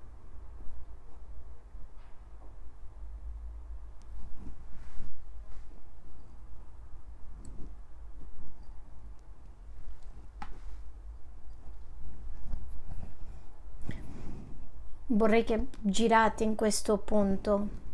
[15.11, 17.88] vorrei che girate in questo punto.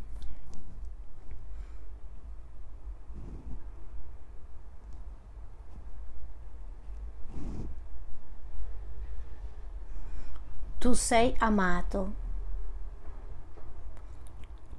[10.84, 12.12] Tu sei amato,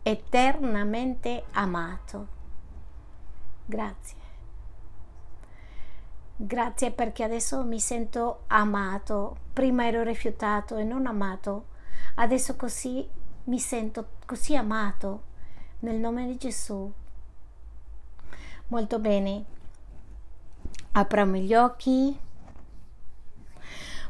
[0.03, 2.27] eternamente amato.
[3.65, 4.17] Grazie.
[6.35, 9.35] Grazie perché adesso mi sento amato.
[9.51, 11.69] Prima ero rifiutato e non amato.
[12.13, 13.09] Adesso così
[13.45, 15.23] mi sento così amato.
[15.79, 16.93] Nel nome di Gesù.
[18.67, 19.43] Molto bene.
[20.91, 22.24] Apriamo gli occhi.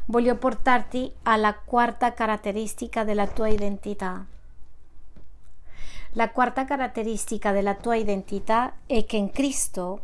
[0.08, 4.24] Voglio portarti alla quarta caratteristica della tua identità.
[6.12, 10.00] La quarta caratteristica della tua identità è che in Cristo,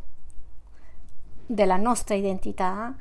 [1.46, 2.94] della nostra identità,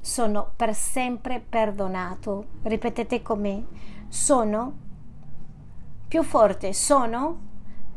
[0.00, 2.46] sono per sempre perdonato.
[2.62, 3.66] Ripetete con me,
[4.08, 4.78] sono
[6.08, 7.38] più forte, sono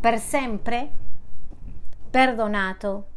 [0.01, 0.91] per sempre
[2.09, 3.10] perdonato.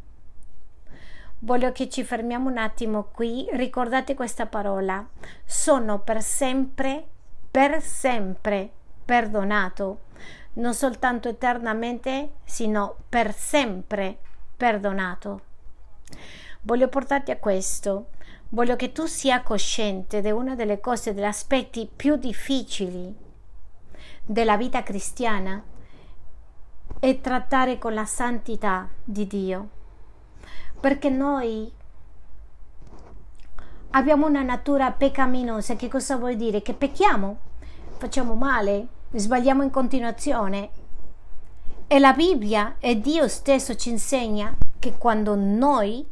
[1.44, 5.06] Voglio che ci fermiamo un attimo qui, ricordate questa parola,
[5.44, 7.06] sono per sempre,
[7.50, 8.70] per sempre
[9.04, 10.04] perdonato,
[10.54, 14.16] non soltanto eternamente, sino per sempre
[14.56, 15.42] perdonato.
[16.62, 18.06] Voglio portarti a questo,
[18.48, 23.14] voglio che tu sia cosciente di una delle cose, degli aspetti più difficili
[24.24, 25.62] della vita cristiana
[27.00, 29.82] e trattare con la santità di Dio
[30.84, 31.72] perché noi
[33.92, 35.76] abbiamo una natura peccaminosa.
[35.76, 36.60] Che cosa vuol dire?
[36.60, 37.38] Che pecchiamo,
[37.96, 40.68] facciamo male, sbagliamo in continuazione.
[41.86, 46.06] E la Bibbia e Dio stesso ci insegna che quando noi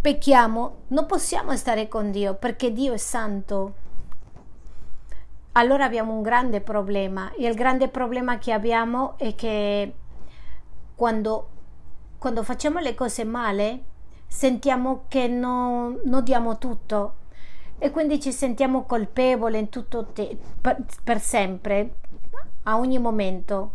[0.00, 3.74] pecchiamo non possiamo stare con Dio perché Dio è santo.
[5.52, 9.92] Allora abbiamo un grande problema e il grande problema che abbiamo è che
[10.94, 11.48] quando
[12.22, 13.82] quando facciamo le cose male
[14.28, 17.16] sentiamo che non, non diamo tutto
[17.78, 21.96] e quindi ci sentiamo colpevoli in tutto te, per, per sempre,
[22.62, 23.72] a ogni momento.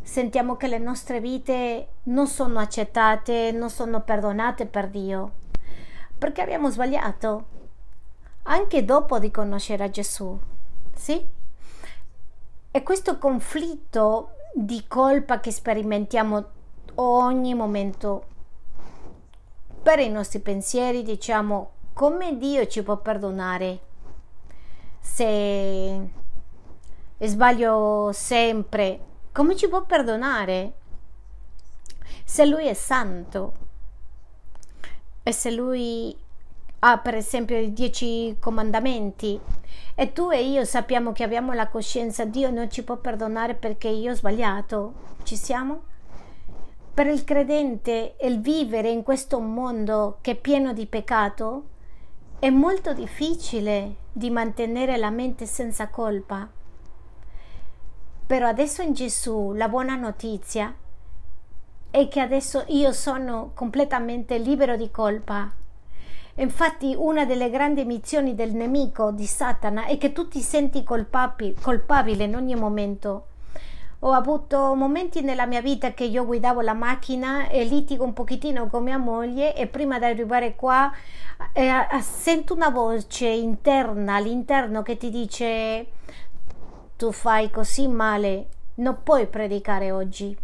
[0.00, 5.32] Sentiamo che le nostre vite non sono accettate, non sono perdonate per Dio,
[6.16, 7.44] perché abbiamo sbagliato,
[8.44, 10.38] anche dopo di conoscere Gesù.
[10.94, 11.22] Sì?
[12.70, 16.60] E questo conflitto di colpa che sperimentiamo
[16.96, 18.26] ogni momento.
[19.82, 23.80] Per i nostri pensieri diciamo come Dio ci può perdonare?
[25.00, 26.08] Se
[27.18, 30.74] sbaglio sempre come ci può perdonare?
[32.22, 33.54] Se lui è santo.
[35.22, 36.14] E se lui
[36.80, 39.40] ha per esempio i dieci comandamenti.
[39.94, 43.88] E tu e io sappiamo che abbiamo la coscienza Dio non ci può perdonare perché
[43.88, 44.92] io ho sbagliato.
[45.22, 45.84] Ci siamo?
[46.94, 51.68] Per il credente il vivere in questo mondo che è pieno di peccato
[52.38, 56.46] è molto difficile di mantenere la mente senza colpa.
[58.26, 60.74] Però adesso in Gesù la buona notizia
[61.90, 65.50] è che adesso io sono completamente libero di colpa.
[66.34, 72.24] Infatti una delle grandi missioni del nemico di Satana è che tu ti senti colpabile
[72.24, 73.28] in ogni momento
[74.04, 78.66] ho avuto momenti nella mia vita che io guidavo la macchina e litigo un pochettino
[78.66, 80.92] con mia moglie e prima di arrivare qua
[81.52, 85.86] eh, sento una voce interna all'interno che ti dice
[86.96, 90.38] tu fai così male, non puoi predicare oggi.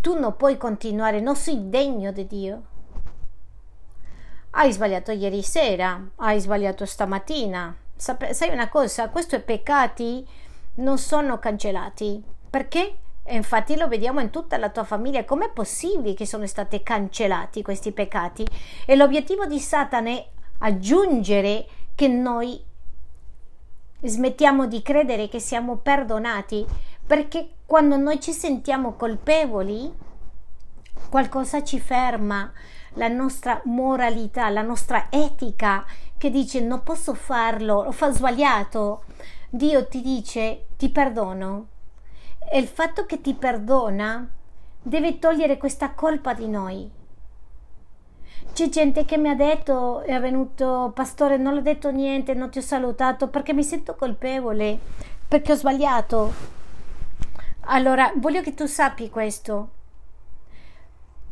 [0.00, 2.62] Tu non puoi continuare, non sei degno di Dio.
[4.50, 7.74] Hai sbagliato ieri sera, hai sbagliato stamattina.
[7.96, 10.26] sai una cosa, questi peccati
[10.78, 12.22] non sono cancellati.
[12.50, 12.96] Perché?
[13.22, 15.24] E infatti lo vediamo in tutta la tua famiglia.
[15.24, 18.46] Com'è possibile che sono stati cancellati questi peccati?
[18.86, 20.26] E l'obiettivo di Satana è
[20.58, 22.64] aggiungere che noi
[24.00, 26.64] smettiamo di credere che siamo perdonati
[27.04, 29.92] perché quando noi ci sentiamo colpevoli
[31.10, 32.52] qualcosa ci ferma
[32.94, 35.84] la nostra moralità, la nostra etica
[36.16, 39.02] che dice non posso farlo, ho sbagliato.
[39.50, 41.68] Dio ti dice ti perdono
[42.50, 44.28] e il fatto che ti perdona
[44.82, 46.90] deve togliere questa colpa di noi.
[48.52, 52.58] C'è gente che mi ha detto, è venuto, pastore, non ho detto niente, non ti
[52.58, 54.78] ho salutato perché mi sento colpevole,
[55.26, 56.32] perché ho sbagliato.
[57.70, 59.70] Allora, voglio che tu sappi questo.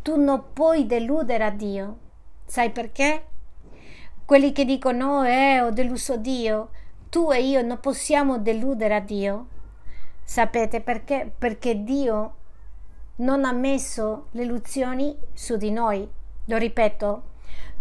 [0.01, 1.99] Tu non puoi deludere a Dio.
[2.47, 3.27] Sai perché?
[4.25, 6.71] Quelli che dicono, eh, ho deluso Dio
[7.09, 9.46] tu e io non possiamo deludere a Dio.
[10.22, 11.32] Sapete perché?
[11.36, 12.34] Perché Dio
[13.16, 16.09] non ha messo le illusioni su di noi.
[16.46, 17.22] Lo ripeto,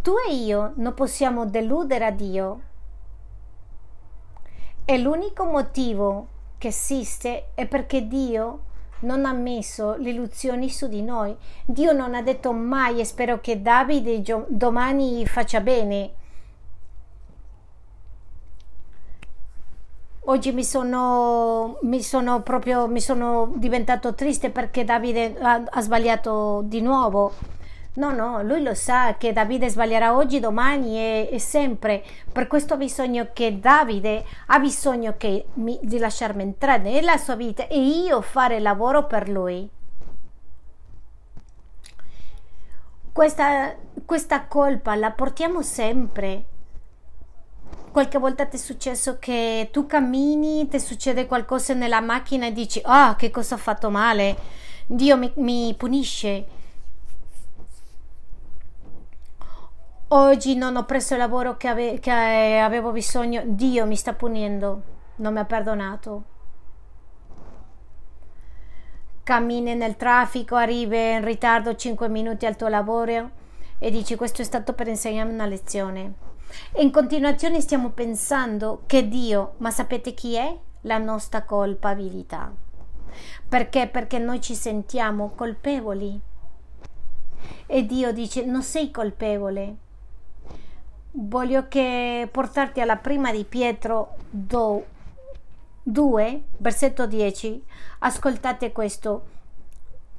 [0.01, 2.61] tu e io non possiamo deludere a Dio
[4.85, 8.59] E l'unico motivo che esiste è perché Dio
[8.99, 11.35] non ha messo le illusioni su di noi.
[11.65, 16.13] Dio non ha detto mai e spero che Davide domani faccia bene.
[20.27, 26.63] Oggi mi sono, mi sono proprio mi sono diventato triste perché Davide ha, ha sbagliato
[26.65, 27.33] di nuovo
[27.95, 32.03] No, no, lui lo sa che Davide sbaglierà oggi, domani e, e sempre.
[32.29, 37.67] Per questo bisogno che Davide ha bisogno che mi, di lasciarmi entrare nella sua vita
[37.67, 39.69] e io fare lavoro per lui.
[43.13, 43.73] Questa,
[44.03, 46.43] questa colpa la portiamo sempre.
[47.95, 52.81] Qualche volta ti è successo che tu cammini, ti succede qualcosa nella macchina e dici,
[52.83, 54.35] ah, oh, che cosa ho fatto male,
[54.85, 56.45] Dio mi, mi punisce
[60.09, 64.81] Oggi non ho preso il lavoro che, ave- che avevo bisogno, Dio mi sta punendo,
[65.15, 66.23] non mi ha perdonato.
[69.23, 73.31] Cammini nel traffico, arrivi in ritardo 5 minuti al tuo lavoro
[73.79, 76.34] e dici questo è stato per insegnarmi una lezione.
[76.71, 80.57] E in continuazione stiamo pensando che Dio, ma sapete chi è?
[80.81, 82.51] La nostra colpabilità.
[83.47, 83.87] Perché?
[83.87, 86.19] Perché noi ci sentiamo colpevoli.
[87.67, 89.75] E Dio dice non sei colpevole,
[91.11, 97.63] voglio che portarti alla prima di Pietro 2, versetto 10.
[97.99, 99.33] Ascoltate questo.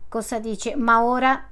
[0.08, 0.76] Cosa dice?
[0.76, 1.48] Ma ora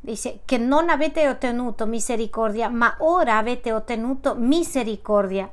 [0.00, 5.50] dice che non avete ottenuto misericordia, ma ora avete ottenuto misericordia.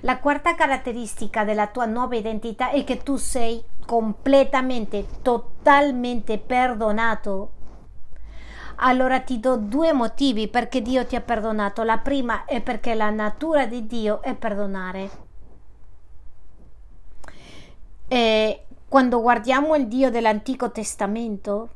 [0.00, 7.58] La quarta caratteristica della tua nuova identità è che tu sei completamente, totalmente perdonato
[8.82, 11.82] allora ti do due motivi perché Dio ti ha perdonato.
[11.82, 15.10] La prima è perché la natura di Dio è perdonare.
[18.08, 21.68] E quando guardiamo il Dio dell'Antico Testamento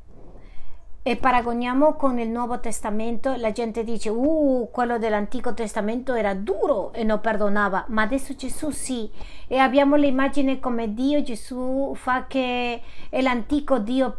[1.07, 6.94] e paragoniamo con il Nuovo Testamento, la gente dice, uh, quello dell'Antico Testamento era duro
[6.94, 9.09] e non perdonava, ma adesso Gesù sì.
[9.46, 12.80] E abbiamo l'immagine come Dio, Gesù fa che
[13.11, 14.16] è l'antico Dio,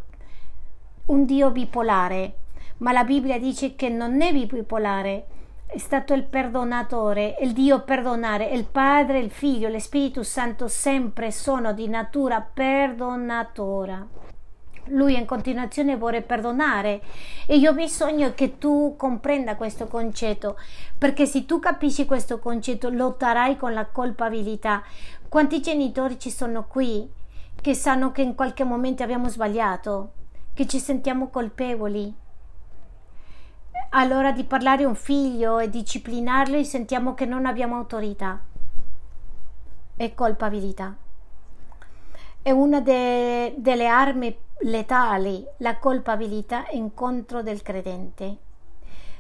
[1.08, 2.36] un Dio bipolare
[2.78, 5.28] ma la Bibbia dice che non è bipolare,
[5.66, 11.32] è stato il perdonatore, il Dio perdonare, il Padre, il Figlio, lo Spirito Santo sempre
[11.32, 14.25] sono di natura perdonatora.
[14.90, 17.02] Lui in continuazione vuole perdonare
[17.48, 20.58] e io ho bisogno che tu comprenda questo concetto,
[20.98, 24.84] perché se tu capisci questo concetto lotterai con la colpabilità.
[25.28, 27.10] Quanti genitori ci sono qui
[27.60, 30.12] che sanno che in qualche momento abbiamo sbagliato,
[30.54, 32.14] che ci sentiamo colpevoli,
[33.90, 38.40] all'ora di parlare a un figlio e disciplinarlo sentiamo che non abbiamo autorità
[39.96, 40.96] e colpabilità.
[42.46, 48.38] È una de, delle armi letali, la colpabilità in contro del credente.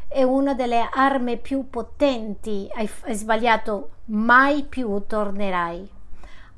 [0.08, 2.70] È una delle armi più potenti.
[2.72, 5.90] Hai, hai sbagliato, mai più tornerai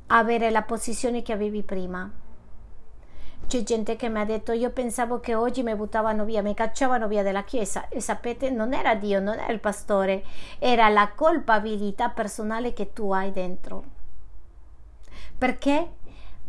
[0.07, 2.11] a avere la posizione che avevi prima
[3.47, 7.07] c'è gente che mi ha detto io pensavo che oggi mi buttavano via, mi cacciavano
[7.07, 10.21] via dalla chiesa e sapete non era Dio, non era il pastore,
[10.59, 13.95] era la colpabilità personale che tu hai dentro.
[15.37, 15.91] Perché?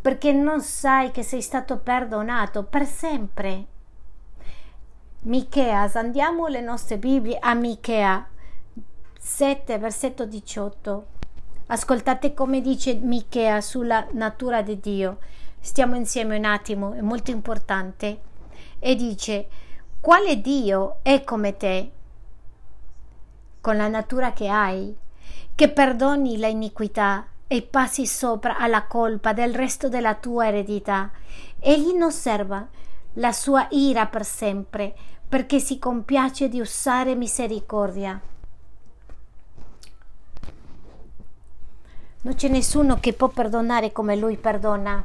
[0.08, 3.66] Perché non sai che sei stato perdonato per sempre.
[5.24, 8.26] Michea, andiamo le nostre Bibbie a Michea
[9.18, 11.06] 7, versetto 18.
[11.66, 15.18] Ascoltate come dice Michea sulla natura di Dio
[15.60, 18.20] stiamo insieme un attimo, è molto importante,
[18.78, 19.48] e dice,
[20.00, 21.92] quale Dio è come te,
[23.60, 24.96] con la natura che hai,
[25.54, 31.10] che perdoni la iniquità e passi sopra alla colpa del resto della tua eredità.
[31.58, 32.68] Egli non osserva
[33.14, 34.94] la sua ira per sempre,
[35.26, 38.20] perché si compiace di usare misericordia.
[42.20, 45.04] Non c'è nessuno che può perdonare come lui perdona.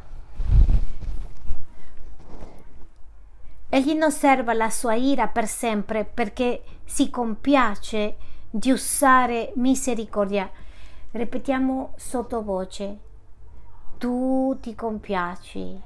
[3.70, 8.18] Egli non osserva la sua ira per sempre perché si compiace
[8.50, 10.50] di usare misericordia.
[11.14, 12.98] Ripetiamo sottovoce.
[14.00, 15.80] Tu ti compiaci.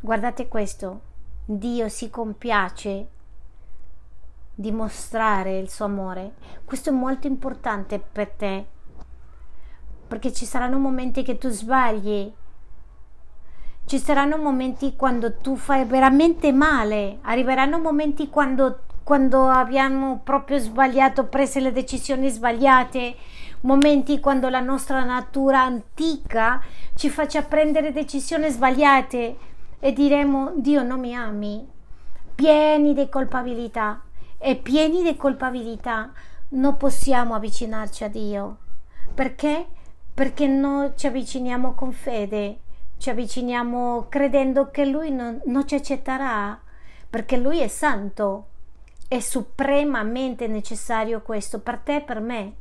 [0.00, 1.00] Guardate questo.
[1.44, 3.08] Dio si compiace
[4.56, 6.34] di mostrare il suo amore.
[6.64, 8.66] Questo è molto importante per te.
[10.08, 12.34] Perché ci saranno momenti che tu sbagli
[13.84, 21.26] ci saranno momenti quando tu fai veramente male, arriveranno momenti quando, quando abbiamo proprio sbagliato,
[21.26, 23.16] preso le decisioni sbagliate,
[23.62, 26.62] momenti quando la nostra natura antica
[26.94, 29.36] ci faccia prendere decisioni sbagliate
[29.78, 31.66] e diremo Dio non mi ami,
[32.34, 34.02] pieni di colpabilità
[34.38, 36.12] e pieni di colpabilità
[36.50, 38.58] non possiamo avvicinarci a Dio.
[39.14, 39.66] Perché?
[40.14, 42.58] Perché noi ci avviciniamo con fede,
[42.98, 46.60] ci avviciniamo credendo che Lui non, non ci accetterà,
[47.08, 48.46] perché Lui è santo.
[49.08, 52.54] È supremamente necessario questo per te e per me.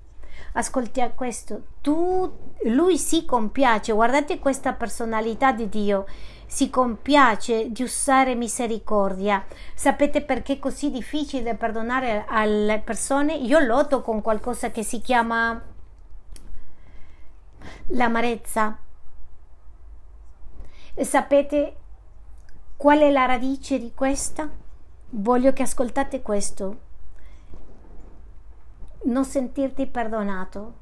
[0.53, 6.05] Ascolti questo, tu, lui si compiace, guardate questa personalità di Dio,
[6.45, 9.45] si compiace di usare misericordia.
[9.73, 13.33] Sapete perché è così difficile perdonare alle persone?
[13.35, 15.61] Io lotto con qualcosa che si chiama
[17.87, 18.77] l'amarezza.
[20.93, 21.75] E sapete
[22.75, 24.49] qual è la radice di questa?
[25.11, 26.89] Voglio che ascoltate questo.
[29.03, 30.79] Non sentirti perdonato.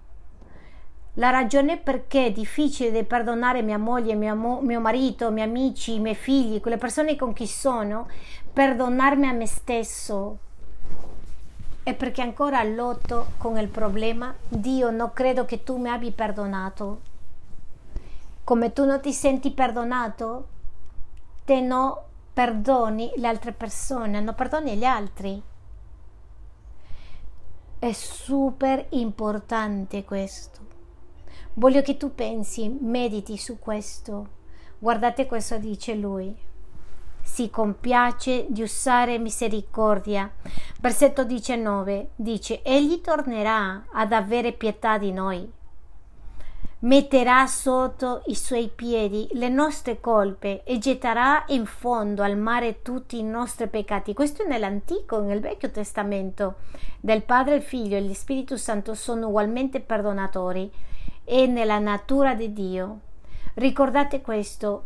[1.13, 5.99] La ragione perché è difficile perdonare mia moglie, mio, mo- mio marito, miei amici, i
[5.99, 8.07] miei figli, quelle persone con chi sono,
[8.53, 10.37] perdonarmi a me stesso,
[11.83, 14.33] è perché ancora lotto con il problema.
[14.47, 17.01] Dio, non credo che tu mi abbia perdonato.
[18.43, 20.47] Come tu non ti senti perdonato,
[21.45, 25.41] te no perdoni le altre persone, non perdoni gli altri.
[27.81, 30.59] È super importante questo.
[31.53, 34.27] Voglio che tu pensi, mediti su questo.
[34.77, 36.35] Guardate cosa dice lui.
[37.21, 40.29] Si compiace di usare misericordia.
[40.81, 45.49] Versetto 19 dice: Egli tornerà ad avere pietà di noi
[46.81, 53.17] metterà sotto i suoi piedi le nostre colpe e getterà in fondo al mare tutti
[53.17, 54.13] i nostri peccati.
[54.13, 56.55] Questo è nell'Antico, nel Vecchio Testamento.
[57.01, 60.71] Del Padre, il Figlio e lo Spirito Santo sono ugualmente perdonatori
[61.25, 62.99] e nella natura di Dio.
[63.55, 64.85] Ricordate questo,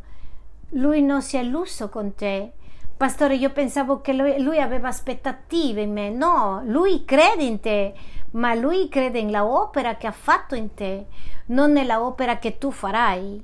[0.70, 2.54] lui non si è illuso con te.
[2.98, 6.10] Pastore, io pensavo che lui, lui aveva aspettative in me.
[6.10, 7.94] No, lui crede in te,
[8.34, 11.08] ma lui crede nella opera che ha fatto in te
[11.48, 13.44] non nella opera che tu farai.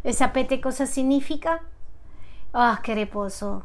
[0.00, 1.62] E sapete cosa significa?
[2.50, 3.64] Ah, oh, che riposo.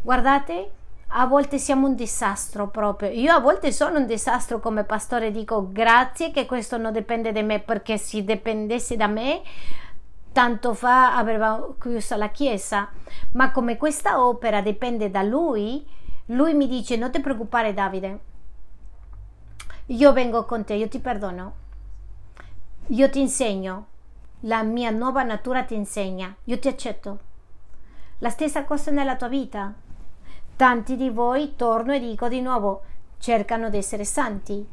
[0.00, 0.70] Guardate,
[1.08, 3.10] a volte siamo un disastro proprio.
[3.10, 7.42] Io a volte sono un disastro come pastore, dico grazie che questo non dipende da
[7.42, 9.42] me, perché se dipendesse da me,
[10.32, 12.88] tanto fa aveva chiuso la chiesa.
[13.32, 15.86] Ma come questa opera dipende da lui,
[16.26, 18.20] lui mi dice non ti preoccupare Davide,
[19.86, 21.60] io vengo con te, io ti perdono
[22.88, 23.86] io ti insegno,
[24.40, 27.18] la mia nuova natura ti insegna, io ti accetto.
[28.18, 29.72] La stessa cosa nella tua vita.
[30.56, 32.82] Tanti di voi, torno e dico di nuovo,
[33.18, 34.66] cercano di essere santi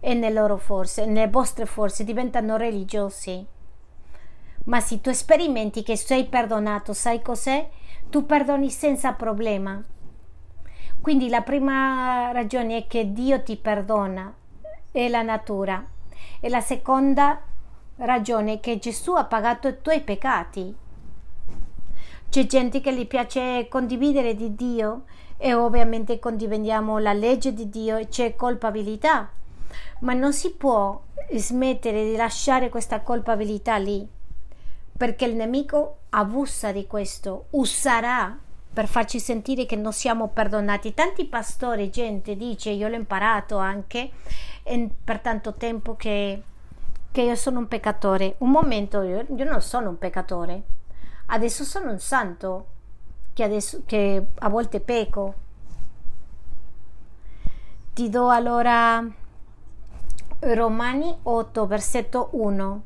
[0.00, 3.44] e nelle loro forze, nelle vostre forze diventano religiosi.
[4.64, 7.68] Ma se tu sperimenti che sei perdonato, sai cos'è?
[8.10, 9.82] Tu perdoni senza problema.
[11.00, 14.34] Quindi la prima ragione è che Dio ti perdona,
[14.90, 15.84] è la natura.
[16.40, 17.40] E la seconda
[17.96, 20.74] ragione è che Gesù ha pagato i tuoi peccati.
[22.28, 25.04] C'è gente che gli piace condividere di Dio
[25.38, 29.30] e ovviamente condividiamo la legge di Dio e c'è colpabilità,
[30.00, 31.00] ma non si può
[31.32, 34.06] smettere di lasciare questa colpabilità lì,
[34.96, 38.36] perché il nemico abusa di questo, userà
[38.78, 40.94] per farci sentire che non siamo perdonati.
[40.94, 44.08] Tanti pastori, gente dice, io l'ho imparato anche
[45.02, 46.40] per tanto tempo che,
[47.10, 48.36] che, io sono un peccatore.
[48.38, 50.62] Un momento io, io, non sono un peccatore,
[51.26, 52.66] adesso sono un santo
[53.32, 55.34] che, adesso, che a volte peco.
[57.94, 59.04] Ti do allora
[60.38, 62.82] Romani 8, versetto 1.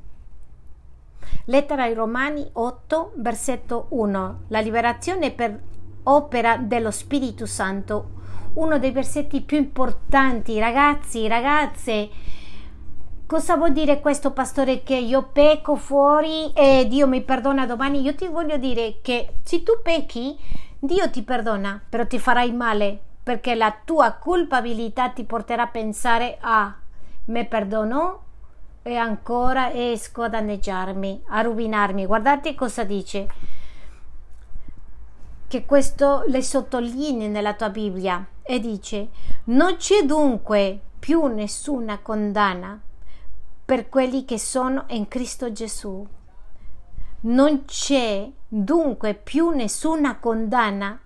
[1.44, 4.44] Lettera ai Romani 8, versetto 1.
[4.48, 5.70] La liberazione per
[6.04, 8.20] opera dello Spirito Santo,
[8.54, 12.08] uno dei versetti più importanti, ragazzi, ragazze.
[13.26, 14.82] Cosa vuol dire questo, pastore?
[14.82, 18.02] Che io pecco fuori e Dio mi perdona domani?
[18.02, 20.36] Io ti voglio dire che se tu pecchi,
[20.78, 26.36] Dio ti perdona, però ti farai male perché la tua colpabilità ti porterà a pensare:
[26.40, 26.76] ah,
[27.26, 28.20] me perdono
[28.82, 32.04] e ancora esco a danneggiarmi, a rovinarmi.
[32.04, 33.28] Guardate cosa dice
[35.52, 39.10] che questo le sottolinei nella tua Bibbia e dice
[39.44, 42.80] non c'è dunque più nessuna condanna
[43.62, 46.06] per quelli che sono in Cristo Gesù.
[47.20, 50.98] Non c'è dunque più nessuna condanna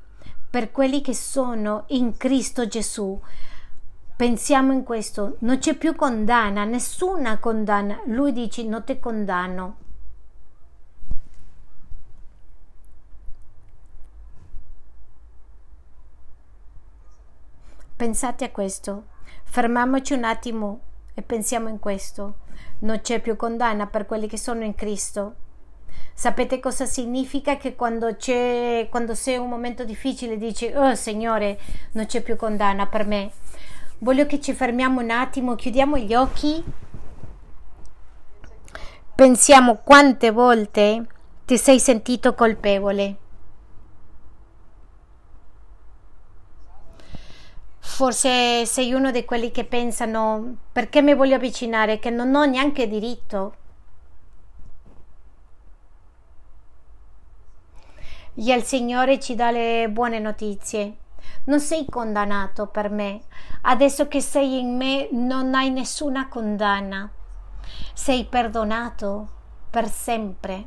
[0.48, 3.20] per quelli che sono in Cristo Gesù.
[4.14, 8.00] pensiamo in questo, non c'è più condanna, nessuna condanna.
[8.06, 9.85] Lui dice non ti condanno.
[17.96, 19.04] Pensate a questo,
[19.44, 20.80] fermiamoci un attimo
[21.14, 22.40] e pensiamo in questo.
[22.80, 25.36] Non c'è più condanna per quelli che sono in Cristo.
[26.12, 31.58] Sapete cosa significa che quando c'è quando sei un momento difficile dici "Oh Signore,
[31.92, 33.30] non c'è più condanna per me".
[34.00, 36.62] Voglio che ci fermiamo un attimo, chiudiamo gli occhi.
[39.14, 41.06] Pensiamo quante volte
[41.46, 43.16] ti sei sentito colpevole.
[47.88, 52.86] Forse sei uno di quelli che pensano perché mi voglio avvicinare, che non ho neanche
[52.88, 53.54] diritto.
[58.34, 60.96] E il Signore ci dà le buone notizie.
[61.44, 63.22] Non sei condannato per me.
[63.62, 67.08] Adesso che sei in me non hai nessuna condanna.
[67.94, 69.28] Sei perdonato
[69.70, 70.66] per sempre.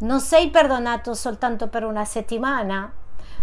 [0.00, 2.94] Non sei perdonato soltanto per una settimana,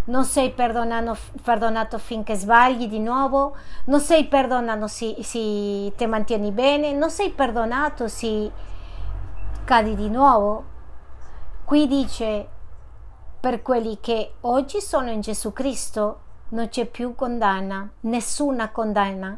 [0.07, 3.55] non sei perdonato, finché sbagli di nuovo,
[3.85, 8.51] non sei perdonato se, se ti mantieni bene, non sei perdonato se
[9.63, 10.75] cadi di nuovo.
[11.63, 12.47] Qui dice,
[13.39, 19.37] per quelli che oggi sono in Gesù Cristo non c'è più condanna, nessuna condanna.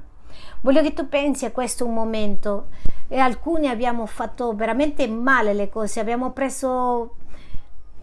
[0.62, 2.68] Voglio che tu pensi a questo un momento
[3.08, 7.16] e alcuni abbiamo fatto veramente male le cose, abbiamo preso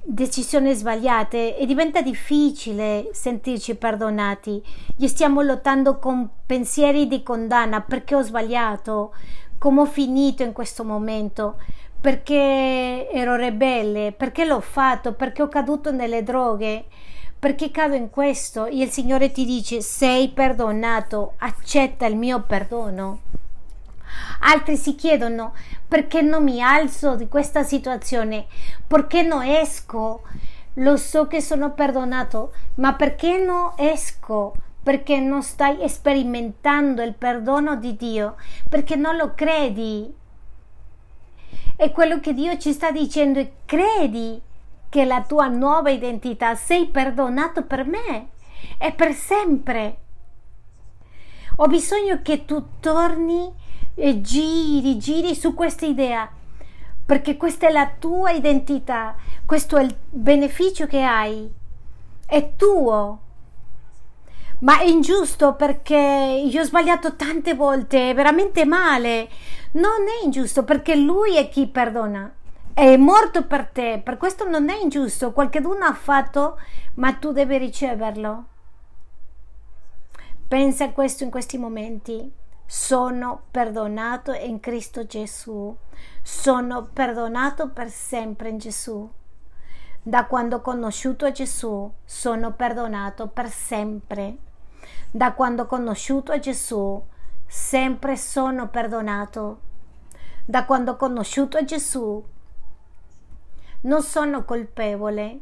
[0.09, 4.63] decisioni sbagliate e diventa difficile sentirci perdonati.
[4.95, 7.81] Gli stiamo lottando con pensieri di condanna.
[7.81, 9.13] Perché ho sbagliato,
[9.59, 11.61] come ho finito in questo momento,
[12.01, 16.85] perché ero ribelle, perché l'ho fatto, perché ho caduto nelle droghe,
[17.39, 18.67] perché cado in questo?
[18.67, 23.21] E il Signore ti dice sei perdonato, accetta il mio perdono.
[24.41, 25.55] Altri si chiedono
[25.87, 28.47] perché non mi alzo di questa situazione,
[28.87, 30.23] perché non esco.
[30.75, 34.55] Lo so che sono perdonato, ma perché non esco?
[34.83, 38.37] Perché non stai sperimentando il perdono di Dio,
[38.69, 40.15] perché non lo credi.
[41.77, 44.41] E quello che Dio ci sta dicendo è credi
[44.89, 48.29] che la tua nuova identità sei perdonato per me
[48.79, 49.99] e per sempre.
[51.57, 53.53] Ho bisogno che tu torni
[53.99, 56.31] e giri, giri su questa idea,
[57.05, 59.17] perché questa è la tua identità,
[59.47, 61.51] questo è il beneficio che hai,
[62.27, 63.21] è tuo.
[64.59, 69.29] Ma è ingiusto perché io ho sbagliato tante volte, veramente male.
[69.73, 72.33] Non è ingiusto perché lui è chi perdona.
[72.73, 75.33] È morto per te, per questo non è ingiusto.
[75.33, 76.59] Qualcuno ha fatto,
[76.95, 78.45] ma tu devi riceverlo.
[80.49, 82.33] Pensa a questo in questi momenti
[82.67, 85.75] sono perdonato in Cristo Gesù,
[86.21, 89.09] sono perdonato per sempre in Gesù.
[90.03, 94.39] Da quando ho conosciuto Gesù, sono perdonato per sempre.
[95.11, 97.03] Da quando ho conosciuto Gesù,
[97.47, 99.61] sempre sono perdonato.
[100.45, 102.25] Da quando ho conosciuto Gesù,
[103.83, 105.41] non sono colpevole.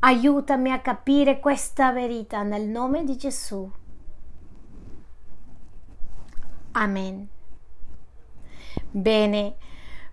[0.00, 3.70] Aiutami a capire questa verità nel nome di Gesù.
[6.72, 7.28] Amen.
[8.90, 9.54] Bene,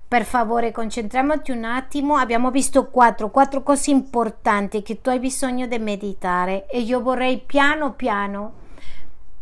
[0.08, 2.16] per favore concentriamoci un attimo.
[2.16, 7.40] Abbiamo visto quattro, quattro cose importanti che tu hai bisogno di meditare e io vorrei
[7.40, 8.54] piano piano,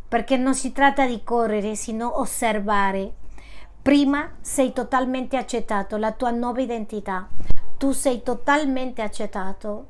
[0.08, 3.14] perché non si tratta di correre, sino osservare.
[3.82, 7.28] Prima sei totalmente accettato, la tua nuova identità.
[7.78, 9.88] Tu sei totalmente accettato.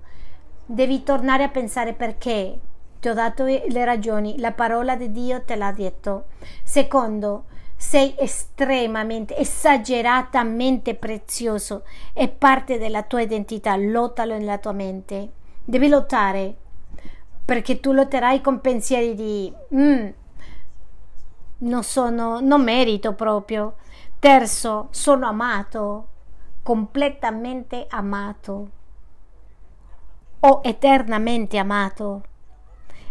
[0.66, 2.60] Devi tornare a pensare perché
[3.00, 6.26] ti ho dato le ragioni, la parola di Dio te l'ha detto.
[6.64, 7.46] Secondo,
[7.76, 11.84] sei estremamente, esageratamente prezioso,
[12.14, 15.32] è parte della tua identità, lottalo nella tua mente.
[15.64, 16.56] Devi lottare,
[17.46, 20.08] perché tu lotterai con pensieri di mm,
[21.60, 23.76] non sono, non merito proprio.
[24.20, 26.08] Terzo, sono amato,
[26.64, 28.70] completamente amato
[30.40, 32.24] o eternamente amato.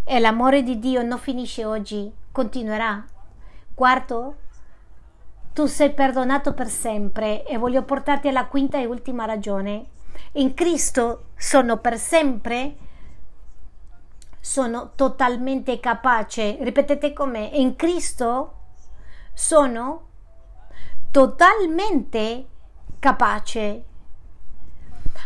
[0.08, 3.04] E l'amore di Dio non finisce oggi, continuerà.
[3.74, 4.36] Quarto,
[5.52, 9.86] tu sei perdonato per sempre e voglio portarti alla quinta e ultima ragione.
[10.34, 12.76] In Cristo sono per sempre,
[14.38, 16.56] sono totalmente capace.
[16.60, 18.52] Ripetete come, in Cristo
[19.34, 20.06] sono
[21.10, 22.46] totalmente
[23.00, 23.84] capace.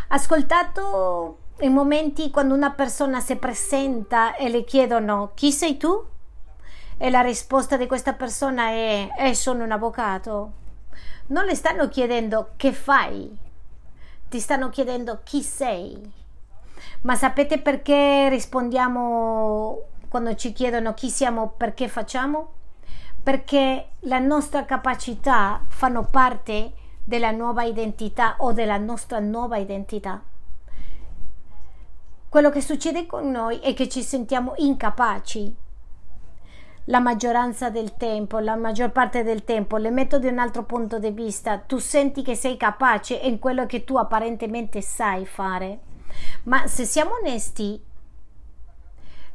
[0.09, 6.05] Ascoltato in momenti quando una persona si presenta e le chiedono chi sei tu?
[6.97, 10.53] E la risposta di questa persona è eh, sono un avvocato.
[11.29, 13.37] Non le stanno chiedendo che fai,
[14.29, 16.13] ti stanno chiedendo chi sei.
[17.03, 22.53] Ma sapete perché rispondiamo quando ci chiedono chi siamo, perché facciamo?
[23.23, 26.73] Perché la nostra capacità fanno parte
[27.05, 30.23] della nuova identità o della nostra nuova identità.
[32.31, 35.53] Quello che succede con noi è che ci sentiamo incapaci
[36.85, 41.01] la maggioranza del tempo, la maggior parte del tempo, le metto da un altro punto
[41.01, 45.81] di vista, tu senti che sei capace in quello che tu apparentemente sai fare.
[46.45, 47.83] Ma se siamo onesti,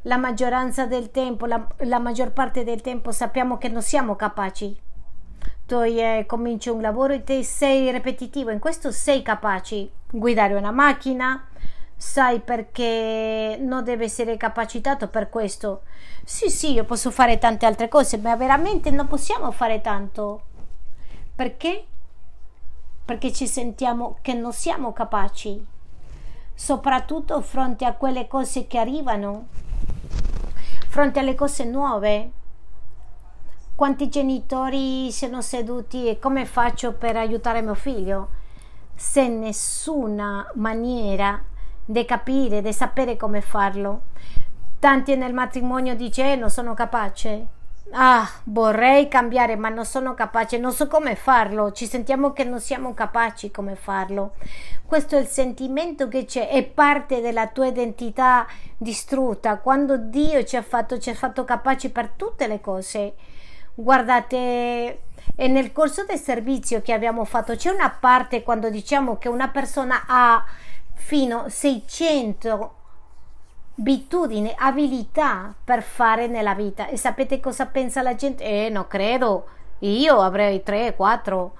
[0.02, 4.74] la maggioranza del tempo, la, la maggior parte del tempo sappiamo che non siamo capaci.
[5.66, 9.90] Tu eh, cominci un lavoro e te sei ripetitivo, in questo sei capace.
[10.10, 11.48] Guidare una macchina,
[11.96, 15.82] sai perché non deve essere capacitato per questo.
[16.24, 20.42] Sì, sì, io posso fare tante altre cose, ma veramente non possiamo fare tanto.
[21.34, 21.86] Perché?
[23.04, 25.64] Perché ci sentiamo che non siamo capaci,
[26.54, 29.46] soprattutto fronte a quelle cose che arrivano,
[30.88, 32.30] fronte alle cose nuove.
[33.74, 38.30] Quanti genitori sono seduti e come faccio per aiutare mio figlio?
[38.94, 41.44] Se nessuna maniera
[41.86, 44.02] di capire, di sapere come farlo.
[44.78, 47.46] Tanti nel matrimonio dice eh, non sono capace.
[47.92, 51.70] Ah, vorrei cambiare, ma non sono capace, non so come farlo.
[51.70, 54.34] Ci sentiamo che non siamo capaci come farlo.
[54.84, 59.58] Questo è il sentimento che c'è, è parte della tua identità distrutta.
[59.58, 63.14] Quando Dio ci ha fatto, ci ha fatto capaci per tutte le cose.
[63.74, 65.02] Guardate,
[65.36, 69.48] e nel corso del servizio che abbiamo fatto c'è una parte quando diciamo che una
[69.48, 70.44] persona ha
[70.96, 72.74] fino a 600
[73.78, 76.88] abitudini, abilità per fare nella vita.
[76.88, 78.42] E sapete cosa pensa la gente?
[78.42, 79.46] Eh, non credo,
[79.80, 81.54] io avrei 3, 4.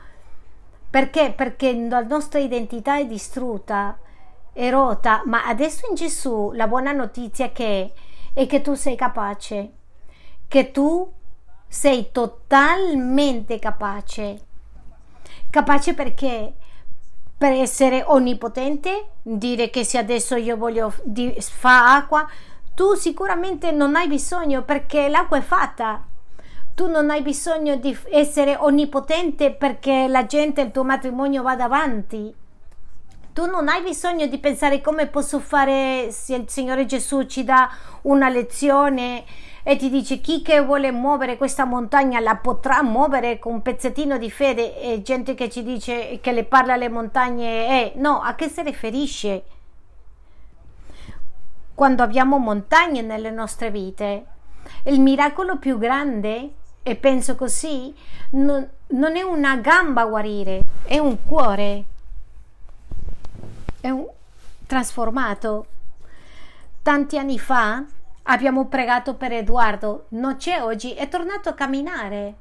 [0.89, 1.33] Perché?
[1.37, 3.99] Perché la nostra identità è distrutta,
[4.53, 7.93] è rotta, ma adesso in Gesù la buona notizia che
[8.33, 9.73] è che tu sei capace,
[10.49, 11.13] che tu
[11.69, 14.41] sei totalmente capace.
[15.51, 16.55] Capace perché?
[17.39, 22.27] Per essere onnipotente, dire che se adesso io voglio di, fa acqua,
[22.75, 26.03] tu sicuramente non hai bisogno perché l'acqua è fatta.
[26.75, 32.35] Tu non hai bisogno di essere onnipotente perché la gente, il tuo matrimonio va avanti.
[33.33, 37.71] Tu non hai bisogno di pensare come posso fare se il Signore Gesù ci dà
[38.03, 39.25] una lezione
[39.69, 44.17] e ti dice chi che vuole muovere questa montagna la potrà muovere con un pezzettino
[44.17, 48.37] di fede e gente che ci dice che le parla alle montagne e no, a
[48.37, 49.43] che si riferisce?
[51.75, 54.27] Quando abbiamo montagne nelle nostre vite,
[54.85, 56.51] il miracolo più grande,
[56.85, 57.93] e penso così,
[58.31, 61.85] non, non è una gamba a guarire, è un cuore,
[63.81, 64.07] è un
[64.65, 65.67] trasformato.
[66.83, 67.85] Tanti anni fa
[68.29, 72.35] Abbiamo pregato per Edoardo, non c'è oggi, è tornato a camminare.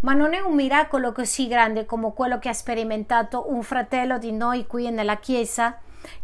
[0.00, 4.30] Ma non è un miracolo così grande come quello che ha sperimentato un fratello di
[4.30, 5.78] noi qui nella chiesa,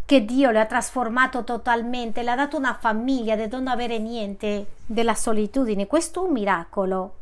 [0.04, 4.66] che Dio le ha trasformato totalmente, le ha dato una famiglia di non avere niente,
[4.84, 5.86] della solitudine.
[5.86, 7.14] Questo è un miracolo.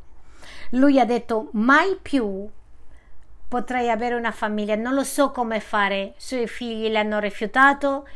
[0.70, 2.50] Lui ha detto mai più
[3.52, 6.00] potrei avere una famiglia, non lo so come fare.
[6.00, 8.08] I suoi figli l'hanno rifiutato,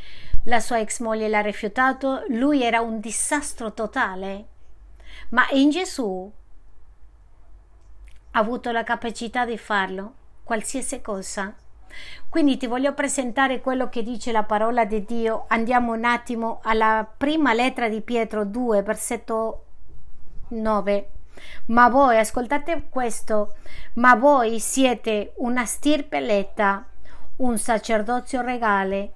[0.47, 4.47] la sua ex moglie l'ha rifiutato, lui era un disastro totale.
[5.31, 6.31] Ma in Gesù
[8.31, 11.53] ha avuto la capacità di farlo, qualsiasi cosa.
[12.29, 15.47] Quindi ti voglio presentare quello che dice la parola di Dio.
[15.49, 19.65] Andiamo un attimo alla prima lettera di Pietro 2, versetto
[20.49, 21.11] 9.
[21.67, 23.57] Ma voi, ascoltate questo,
[23.95, 26.87] ma voi siete una stirpe eletta,
[27.37, 29.15] un sacerdozio regale,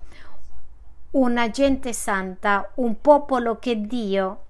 [1.12, 4.44] una gente santa, un popolo che Dio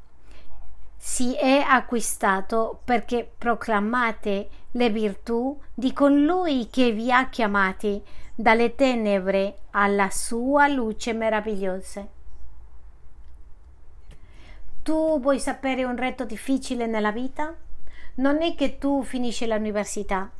[0.97, 8.03] si è acquistato perché proclamate le virtù di colui che vi ha chiamati
[8.35, 12.07] dalle tenebre alla sua luce meravigliosa.
[14.83, 17.55] Tu vuoi sapere un reto difficile nella vita?
[18.17, 20.31] Non è che tu finisci l'università,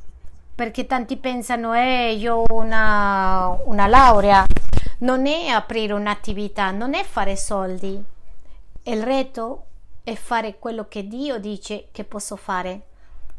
[0.53, 4.45] perché tanti pensano, eh, io ho una, una laurea,
[4.99, 8.03] non è aprire un'attività, non è fare soldi.
[8.83, 9.65] Il reto
[10.03, 12.81] è fare quello che Dio dice che posso fare.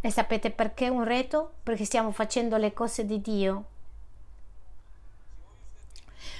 [0.01, 1.55] E sapete perché un reto?
[1.63, 3.65] Perché stiamo facendo le cose di Dio.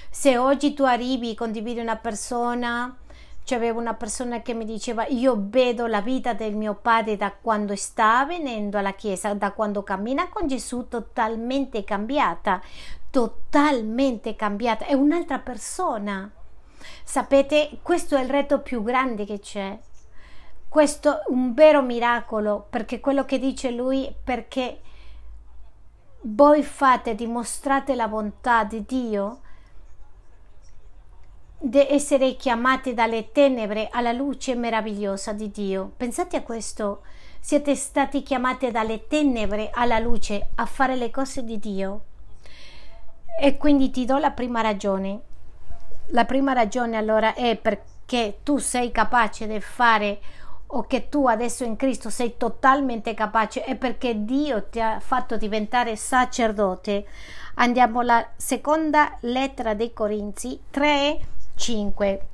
[0.09, 2.95] Se oggi tu arrivi, condividi una persona,
[3.43, 7.75] c'avevo una persona che mi diceva io vedo la vita del mio padre da quando
[7.75, 12.61] sta venendo alla chiesa, da quando cammina con Gesù totalmente cambiata,
[13.09, 16.31] totalmente cambiata, è un'altra persona.
[17.03, 19.77] Sapete, questo è il reto più grande che c'è.
[20.67, 24.81] Questo è un vero miracolo, perché quello che dice lui, perché
[26.21, 29.42] voi fate, dimostrate la bontà di Dio, di
[31.71, 35.93] essere chiamati dalle tenebre alla luce meravigliosa di Dio.
[35.95, 37.01] Pensate a questo.
[37.39, 42.01] Siete stati chiamati dalle tenebre alla luce a fare le cose di Dio.
[43.39, 45.21] E quindi ti do la prima ragione.
[46.07, 50.19] La prima ragione allora è perché tu sei capace di fare
[50.67, 55.37] o che tu adesso in Cristo sei totalmente capace è perché Dio ti ha fatto
[55.37, 57.05] diventare sacerdote.
[57.55, 62.27] Andiamo alla seconda lettera dei Corinzi 3 5.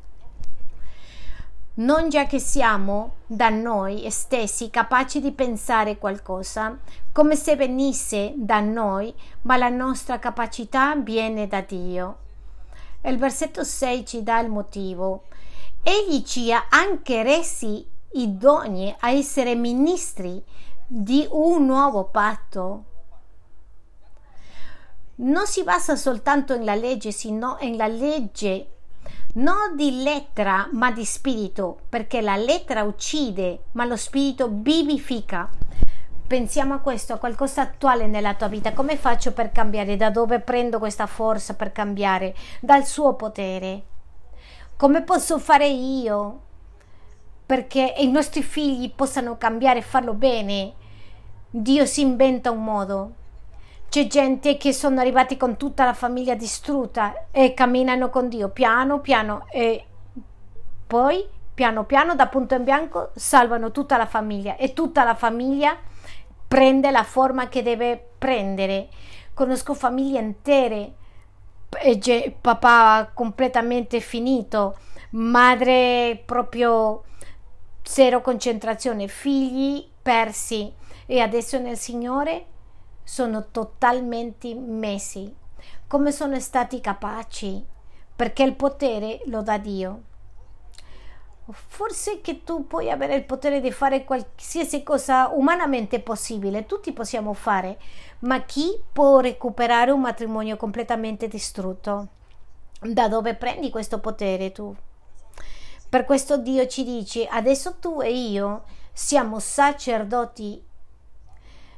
[1.80, 6.78] Non già che siamo da noi stessi capaci di pensare qualcosa
[7.12, 9.14] come se venisse da noi,
[9.44, 12.18] ma la nostra capacità viene da Dio.
[13.04, 15.24] Il versetto 6 ci dà il motivo.
[15.82, 20.44] Egli ci ha anche resi idonei a essere ministri
[20.86, 22.84] di un nuovo patto.
[25.16, 28.79] Non si basa soltanto nella legge, sino nella legge
[29.34, 35.50] non di lettera ma di spirito, perché la lettera uccide, ma lo spirito vivifica.
[36.26, 38.74] Pensiamo a questo, a qualcosa attuale nella tua vita.
[38.74, 39.98] Come faccio per cambiare?
[39.98, 42.36] Da dove prendo questa forza per cambiare?
[42.60, 43.84] Dal suo potere.
[44.76, 46.42] Come posso fare io
[47.46, 50.74] perché i nostri figli possano cambiare e farlo bene?
[51.50, 53.14] Dio si inventa un modo.
[53.90, 59.00] C'è gente che sono arrivati con tutta la famiglia distrutta e camminano con Dio piano
[59.00, 59.84] piano e
[60.86, 65.76] poi piano piano da punto in bianco salvano tutta la famiglia e tutta la famiglia
[66.48, 68.90] prende la forma che deve prendere.
[69.34, 70.94] Conosco famiglie intere,
[72.42, 74.78] papà completamente finito,
[75.12, 77.06] madre proprio
[77.82, 80.72] zero concentrazione, figli persi
[81.08, 82.46] e adesso nel Signore
[83.10, 85.36] sono totalmente messi,
[85.88, 87.66] come sono stati capaci,
[88.16, 90.02] perché il potere lo dà Dio.
[91.50, 97.34] Forse che tu puoi avere il potere di fare qualsiasi cosa umanamente possibile, tutti possiamo
[97.34, 97.80] fare,
[98.20, 102.10] ma chi può recuperare un matrimonio completamente distrutto?
[102.80, 104.74] Da dove prendi questo potere tu?
[105.90, 110.64] Per questo Dio ci dice, adesso tu e io siamo sacerdoti.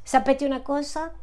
[0.04, 1.14] Sapete una cosa?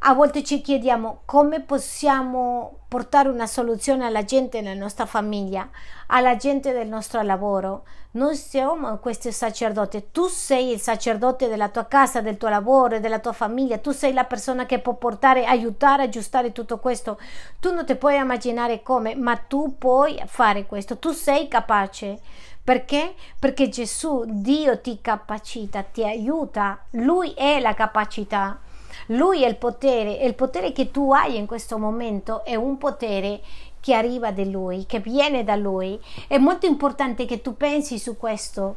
[0.00, 5.68] A volte ci chiediamo come possiamo portare una soluzione alla gente nella nostra famiglia,
[6.08, 7.84] alla gente del nostro lavoro.
[8.12, 10.10] Noi siamo questi sacerdoti.
[10.12, 13.78] Tu sei il sacerdote della tua casa, del tuo lavoro, della tua famiglia.
[13.78, 17.18] Tu sei la persona che può portare, aiutare, aggiustare tutto questo.
[17.58, 20.98] Tu non ti puoi immaginare come, ma tu puoi fare questo.
[20.98, 22.20] Tu sei capace.
[22.62, 23.14] Perché?
[23.38, 26.84] Perché Gesù, Dio ti capacita, ti aiuta.
[26.90, 28.60] Lui è la capacità.
[29.08, 32.78] Lui è il potere e il potere che tu hai in questo momento è un
[32.78, 33.40] potere
[33.80, 36.00] che arriva da Lui, che viene da Lui.
[36.26, 38.76] È molto importante che tu pensi su questo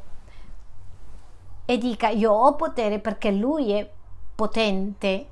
[1.66, 3.90] e dica io ho potere perché Lui è
[4.36, 5.28] potente.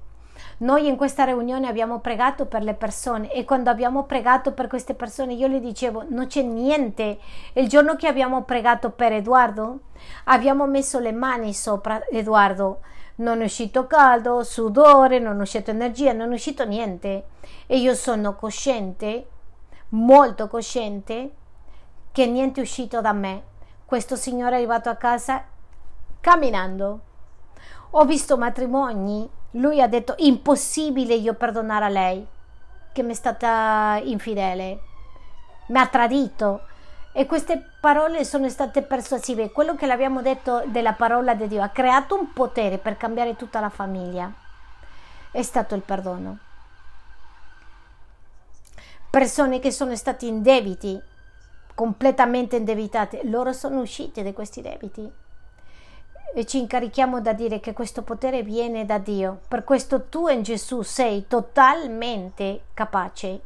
[0.57, 4.93] Noi in questa riunione abbiamo pregato per le persone e quando abbiamo pregato per queste
[4.93, 7.19] persone io le dicevo non c'è niente.
[7.53, 9.79] Il giorno che abbiamo pregato per Edoardo
[10.25, 12.79] abbiamo messo le mani sopra Edoardo
[13.15, 17.25] non è uscito caldo, sudore, non è uscito energia, non è uscito niente.
[17.65, 19.27] E io sono cosciente,
[19.89, 21.31] molto cosciente,
[22.11, 23.43] che niente è uscito da me.
[23.85, 25.43] Questo signore è arrivato a casa
[26.19, 26.99] camminando.
[27.91, 32.27] Ho visto matrimoni, lui ha detto impossibile io perdonare a lei
[32.91, 34.79] che mi è stata infidele,
[35.67, 36.61] mi ha tradito
[37.17, 39.53] e queste parole sono state persuasive.
[39.53, 43.61] Quello che l'abbiamo detto della parola di Dio ha creato un potere per cambiare tutta
[43.61, 44.29] la famiglia.
[45.31, 46.39] È stato il perdono.
[49.09, 51.01] Persone che sono state in debiti,
[51.73, 55.09] completamente indebitate, loro sono uscite da questi debiti.
[56.33, 59.39] E ci incarichiamo da dire che questo potere viene da Dio.
[59.47, 63.39] Per questo tu in Gesù sei totalmente capace.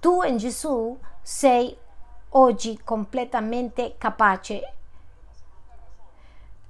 [0.00, 1.86] Tu in Gesù sei
[2.30, 4.72] oggi completamente capace.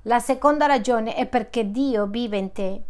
[0.02, 2.82] La seconda ragione è perché Dio vive in te.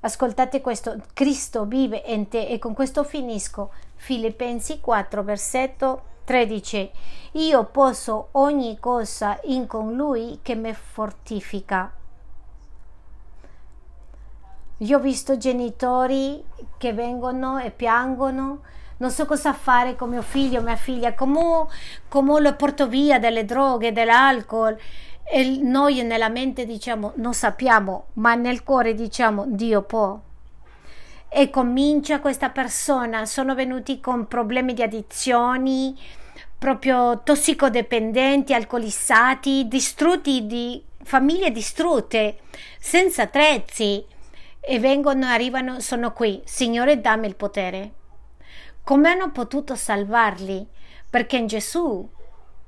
[0.00, 3.72] Ascoltate questo, Cristo vive in te e con questo finisco.
[3.96, 6.90] Filippensi 4, versetto 13.
[7.32, 11.92] Io posso ogni cosa in colui che mi fortifica.
[14.78, 16.44] Io ho visto genitori
[16.76, 18.60] che vengono e piangono,
[18.98, 21.66] non so cosa fare con mio figlio, mia figlia, come,
[22.08, 24.76] come lo porto via dalle droghe, dall'alcol.
[25.30, 30.18] E noi nella mente diciamo non sappiamo, ma nel cuore diciamo Dio può.
[31.28, 35.96] E comincia questa persona, sono venuti con problemi di addizioni,
[36.58, 42.38] proprio tossicodipendenti, alcolizzati, distrutti di famiglie distrutte,
[42.78, 44.04] senza attrezzi
[44.60, 46.42] e vengono, arrivano, sono qui.
[46.44, 47.92] Signore, dammi il potere.
[48.88, 50.66] Come hanno potuto salvarli?
[51.10, 52.08] Perché in Gesù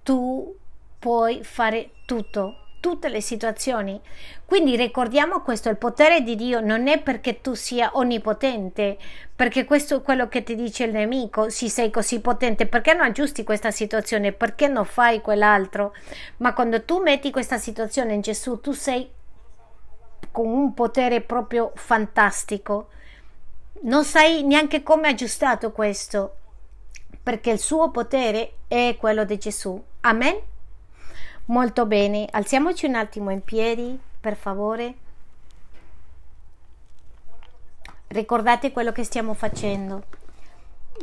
[0.03, 0.55] tu
[0.99, 3.99] puoi fare tutto, tutte le situazioni.
[4.45, 8.99] Quindi ricordiamo questo, il potere di Dio non è perché tu sia onnipotente,
[9.35, 13.07] perché questo è quello che ti dice il nemico, se sei così potente, perché non
[13.07, 15.95] aggiusti questa situazione, perché non fai quell'altro?
[16.37, 19.11] Ma quando tu metti questa situazione in Gesù, tu sei
[20.31, 22.89] con un potere proprio fantastico.
[23.83, 26.37] Non sai neanche come ha aggiustato questo,
[27.23, 29.83] perché il suo potere è quello di Gesù.
[30.01, 30.39] Amen?
[31.47, 34.95] Molto bene, alziamoci un attimo in piedi, per favore.
[38.09, 40.05] Ricordate quello che stiamo facendo.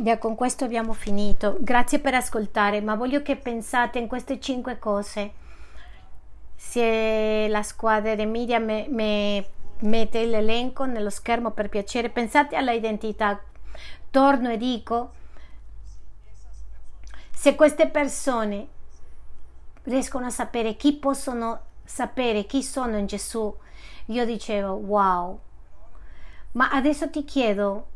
[0.04, 1.58] Ya con questo abbiamo finito.
[1.60, 5.46] Grazie per ascoltare, ma voglio che pensate in queste cinque cose
[6.58, 9.46] se la squadra di media me, me
[9.80, 13.40] mette l'elenco nello schermo per piacere, pensate alla identità.
[14.10, 15.12] Torno e dico,
[17.32, 18.68] se queste persone
[19.84, 23.56] riescono a sapere chi possono sapere chi sono in Gesù,
[24.06, 25.40] io dicevo wow.
[26.54, 27.88] Ma adesso ti chiedo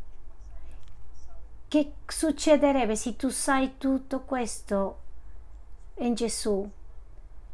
[1.67, 4.99] che succederebbe se tu sai tutto questo
[5.95, 6.69] in Gesù?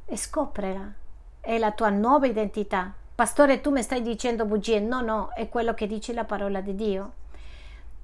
[0.09, 0.93] e scoprila.
[1.39, 2.93] È la tua nuova identità.
[3.18, 4.80] Pastore, tu mi stai dicendo bugie.
[4.80, 7.13] No, no, è quello che dice la parola di Dio.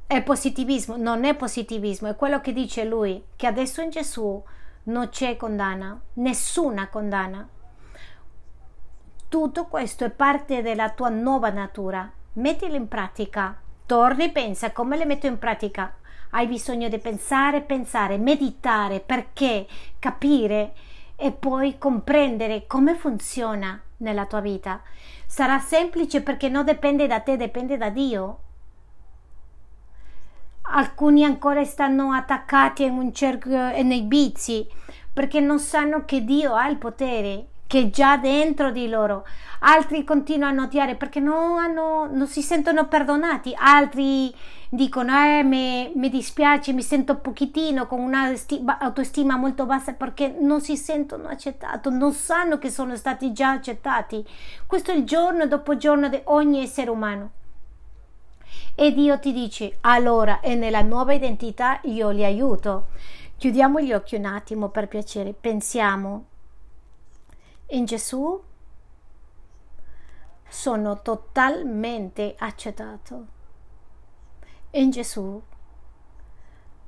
[0.07, 4.43] È positivismo, non è positivismo, è quello che dice lui, che adesso in Gesù
[4.85, 7.47] non c'è condanna, nessuna condanna.
[9.29, 12.11] Tutto questo è parte della tua nuova natura.
[12.33, 13.55] Mettilo in pratica.
[13.85, 15.93] Torni e pensa come le metto in pratica.
[16.31, 19.67] Hai bisogno di pensare, pensare, meditare perché
[19.99, 20.73] capire
[21.15, 24.81] e poi comprendere come funziona nella tua vita.
[25.25, 28.39] Sarà semplice perché non dipende da te, dipende da Dio.
[30.61, 34.67] Alcuni ancora stanno attaccati in un cerchio e nei vizi
[35.11, 39.25] perché non sanno che Dio ha il potere che già dentro di loro.
[39.61, 43.51] Altri continuano a odiare perché non, hanno, non si sentono perdonati.
[43.57, 44.31] Altri
[44.69, 50.77] dicono: eh, mi, dispiace, mi sento un pochettino con un'autostima molto bassa perché non si
[50.77, 54.23] sentono accettati, non sanno che sono stati già accettati.
[54.67, 57.31] Questo è il giorno dopo giorno di ogni essere umano.
[58.75, 62.89] E Dio ti dice: allora, e nella nuova identità io li aiuto.
[63.35, 66.25] Chiudiamo gli occhi un attimo per piacere, pensiamo
[67.73, 68.41] in Gesù
[70.47, 73.25] sono totalmente accettato.
[74.71, 75.41] In Gesù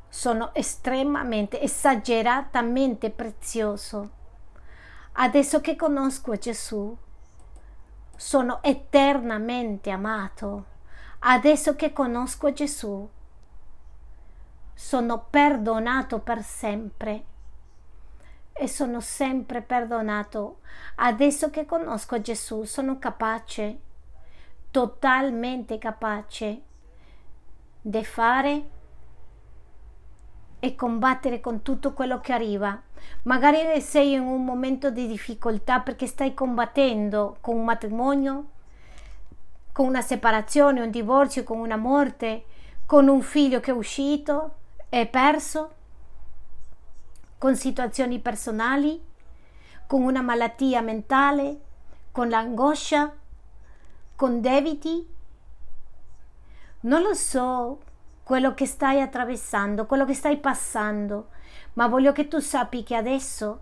[0.07, 4.11] sono estremamente, esageratamente prezioso.
[5.13, 6.95] Adesso che conosco Gesù,
[8.15, 10.65] sono eternamente amato.
[11.19, 13.09] Adesso che conosco Gesù,
[14.75, 17.25] sono perdonato per sempre
[18.58, 20.60] e sono sempre perdonato.
[20.95, 23.80] Adesso che conosco Gesù sono capace,
[24.72, 26.61] totalmente capace
[27.82, 28.69] di fare
[30.60, 32.82] e combattere con tutto quello che arriva.
[33.23, 38.52] Magari sei in un momento di difficoltà perché stai combattendo con un matrimonio,
[39.73, 42.45] con una separazione, un divorzio, con una morte,
[42.86, 44.56] con un figlio che è uscito,
[44.88, 45.72] è perso
[47.38, 49.03] con situazioni personali,
[49.88, 51.62] con una malattia mentale,
[52.12, 53.14] con l'angoscia,
[54.16, 55.14] con debiti.
[56.82, 57.82] Non lo so
[58.24, 61.30] quello che stai attraversando, quello che stai passando,
[61.74, 63.62] ma voglio che tu sappi che adesso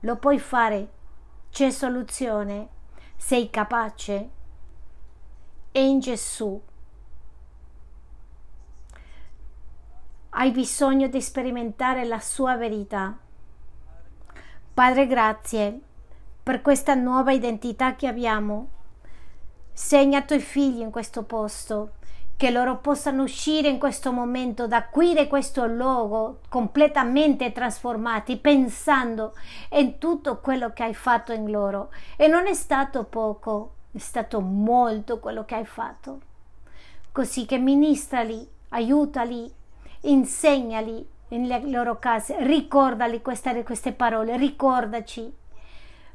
[0.00, 0.88] lo puoi fare,
[1.50, 2.68] c'è soluzione,
[3.16, 4.30] sei capace.
[5.72, 6.60] E in Gesù
[10.38, 13.16] hai bisogno di sperimentare la sua verità.
[14.74, 15.80] Padre, grazie
[16.42, 18.68] per questa nuova identità che abbiamo.
[19.72, 21.92] Segna i tuoi figli in questo posto,
[22.36, 29.34] che loro possano uscire in questo momento da qui da questo luogo completamente trasformati, pensando
[29.70, 31.90] in tutto quello che hai fatto in loro.
[32.16, 36.20] E non è stato poco, è stato molto quello che hai fatto.
[37.10, 39.55] Così che ministrali, aiutali,
[40.10, 45.32] insegnali nelle loro case, ricordali queste, queste parole, ricordaci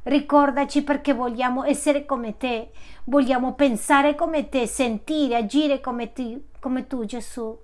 [0.04, 2.70] Ricordaci perché vogliamo essere come te,
[3.04, 7.56] vogliamo pensare come te, sentire, agire come, ti, come tu, Gesù.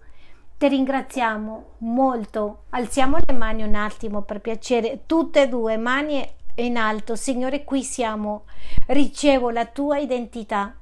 [0.57, 2.65] Ti ringraziamo molto.
[2.71, 6.25] Alziamo le mani un attimo per piacere, tutte e due, mani
[6.57, 7.17] in alto.
[7.17, 8.45] Signore, qui siamo.
[8.87, 10.77] Ricevo la tua identità.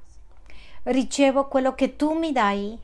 [0.83, 2.77] Ricevo quello che tu mi dai.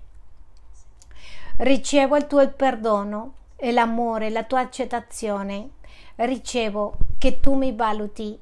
[1.57, 5.69] Ricevo il tuo perdono e l'amore, la tua accettazione.
[6.15, 8.39] Ricevo che tu mi valuti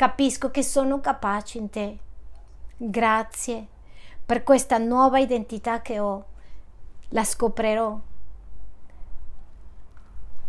[0.00, 1.98] Capisco che sono capace in te.
[2.74, 3.66] Grazie
[4.24, 6.24] per questa nuova identità che ho.
[7.10, 8.00] La scoprirò.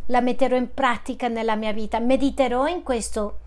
[0.06, 2.00] La metterò in pratica nella mia vita.
[2.00, 3.40] Mediterò in questo.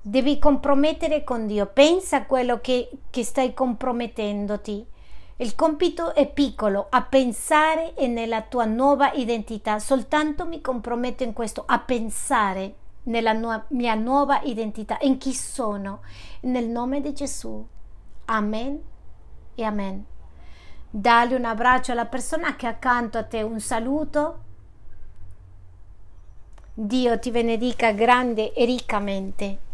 [0.00, 1.66] Devi compromettere con Dio.
[1.66, 4.86] Pensa a quello che, che stai compromettendoti.
[5.38, 9.78] Il compito è piccolo, a pensare nella tua nuova identità.
[9.78, 16.00] Soltanto mi comprometto in questo, a pensare nella nu- mia nuova identità, in chi sono,
[16.42, 17.66] nel nome di Gesù.
[18.24, 18.82] Amen
[19.54, 20.04] e amen.
[20.88, 24.38] Dali un abbraccio alla persona che è accanto a te, un saluto.
[26.72, 29.65] Dio ti benedica grande e riccamente.